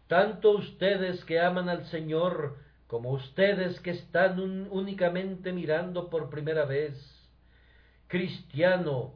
[0.08, 2.58] tanto ustedes que aman al Señor
[2.88, 4.40] como ustedes que están
[4.70, 6.94] únicamente mirando por primera vez.
[8.08, 9.14] Cristiano,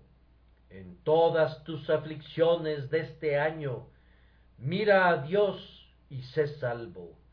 [0.70, 3.88] en todas tus aflicciones de este año,
[4.58, 7.24] mira a Dios y sé salvo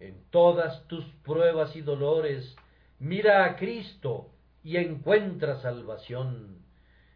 [0.00, 2.56] en todas tus pruebas y dolores,
[2.98, 4.30] mira a Cristo
[4.64, 6.58] y encuentra salvación.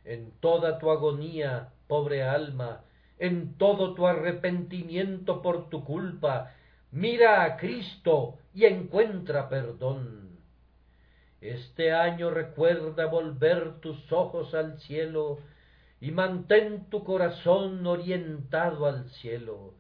[0.05, 2.85] En toda tu agonía, pobre alma,
[3.19, 6.53] en todo tu arrepentimiento por tu culpa,
[6.91, 10.39] mira a Cristo y encuentra perdón.
[11.41, 15.39] Este año recuerda volver tus ojos al cielo
[16.01, 19.75] y mantén tu corazón orientado al cielo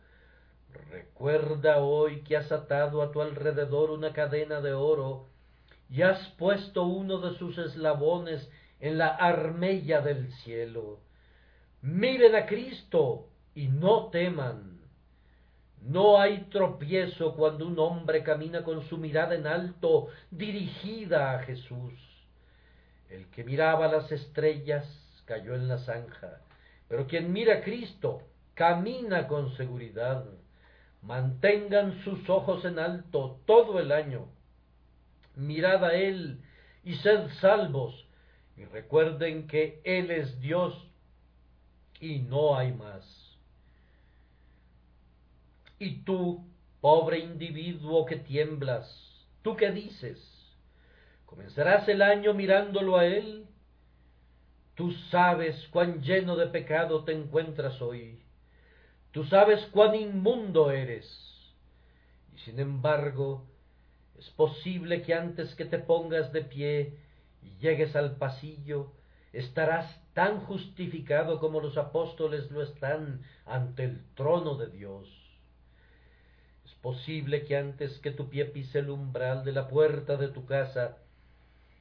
[0.91, 5.29] Recuerda hoy que has atado a tu alrededor una cadena de oro
[5.89, 8.51] y has puesto uno de sus eslabones
[8.81, 11.01] en la armella del cielo.
[11.83, 14.81] Miren a Cristo y no teman.
[15.83, 21.93] No hay tropiezo cuando un hombre camina con su mirada en alto dirigida a Jesús.
[23.11, 24.87] El que miraba las estrellas
[25.27, 26.41] cayó en la zanja,
[26.89, 28.22] pero quien mira a Cristo
[28.55, 30.25] camina con seguridad.
[31.07, 34.27] Mantengan sus ojos en alto todo el año.
[35.37, 36.41] Mirad a Él
[36.83, 38.07] y sed salvos.
[38.57, 40.75] Y recuerden que Él es Dios
[42.01, 43.05] y no hay más.
[45.79, 46.47] Y tú,
[46.81, 48.87] pobre individuo que tiemblas,
[49.43, 50.19] ¿tú qué dices?
[51.27, 53.47] ¿Comenzarás el año mirándolo a Él?
[54.75, 58.24] Tú sabes cuán lleno de pecado te encuentras hoy.
[59.15, 61.07] Tú sabes cuán inmundo eres.
[62.35, 63.47] Y sin embargo,
[64.19, 66.99] es posible que antes que te pongas de pie
[67.41, 68.93] y llegues al pasillo,
[69.33, 75.09] estarás tan justificado como los apóstoles lo están ante el trono de Dios.
[76.65, 80.45] Es posible que antes que tu pie pise el umbral de la puerta de tu
[80.45, 80.99] casa,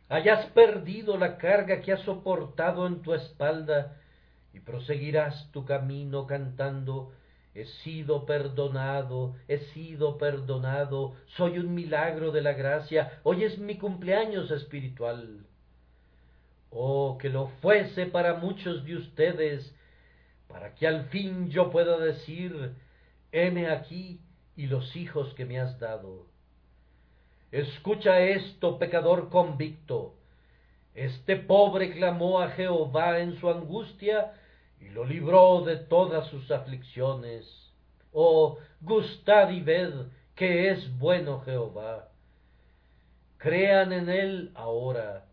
[0.08, 3.98] hayas perdido la carga que has soportado en tu espalda
[4.54, 7.12] y proseguirás tu camino cantando
[7.56, 13.78] he sido perdonado, he sido perdonado, soy un milagro de la gracia, hoy es mi
[13.78, 15.46] cumpleaños espiritual.
[16.72, 19.76] Oh, que lo fuese para muchos de ustedes,
[20.48, 22.74] para que al fin yo pueda decir,
[23.32, 24.20] heme aquí
[24.56, 26.26] y los hijos que me has dado.
[27.52, 30.16] Escucha esto, pecador convicto.
[30.96, 34.34] Este pobre clamó a Jehová en su angustia,
[34.84, 37.46] y lo libró de todas sus aflicciones.
[38.12, 39.94] Oh, gustad y ved
[40.36, 42.10] que es bueno Jehová.
[43.38, 45.26] Crean en él ahora.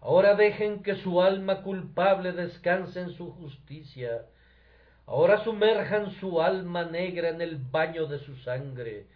[0.00, 4.22] Ahora dejen que su alma culpable descanse en su justicia.
[5.06, 9.06] Ahora sumerjan su alma negra en el baño de su sangre.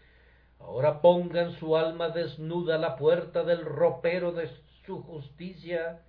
[0.59, 4.51] Ahora pongan su alma desnuda a la puerta del ropero de
[4.85, 6.01] su justicia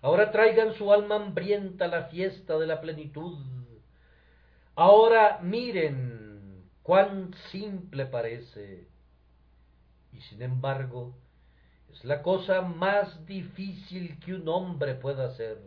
[0.00, 3.38] Ahora traigan su alma hambrienta a la fiesta de la plenitud.
[4.76, 8.86] Ahora miren cuán simple parece,
[10.12, 11.14] y sin embargo
[11.92, 15.58] es la cosa más difícil que un hombre pueda hacer.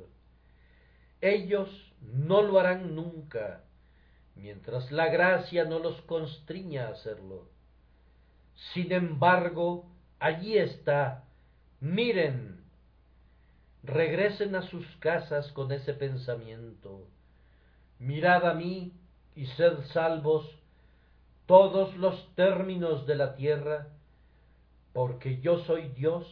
[1.19, 1.69] Ellos
[2.01, 3.63] no lo harán nunca,
[4.35, 7.49] mientras la gracia no los constriña a hacerlo.
[8.73, 9.85] Sin embargo,
[10.19, 11.25] allí está,
[11.79, 12.60] miren,
[13.83, 17.07] regresen a sus casas con ese pensamiento.
[17.99, 18.93] Mirad a mí
[19.35, 20.49] y sed salvos
[21.45, 23.87] todos los términos de la tierra,
[24.93, 26.25] porque yo soy Dios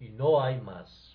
[0.00, 1.11] y no hay más.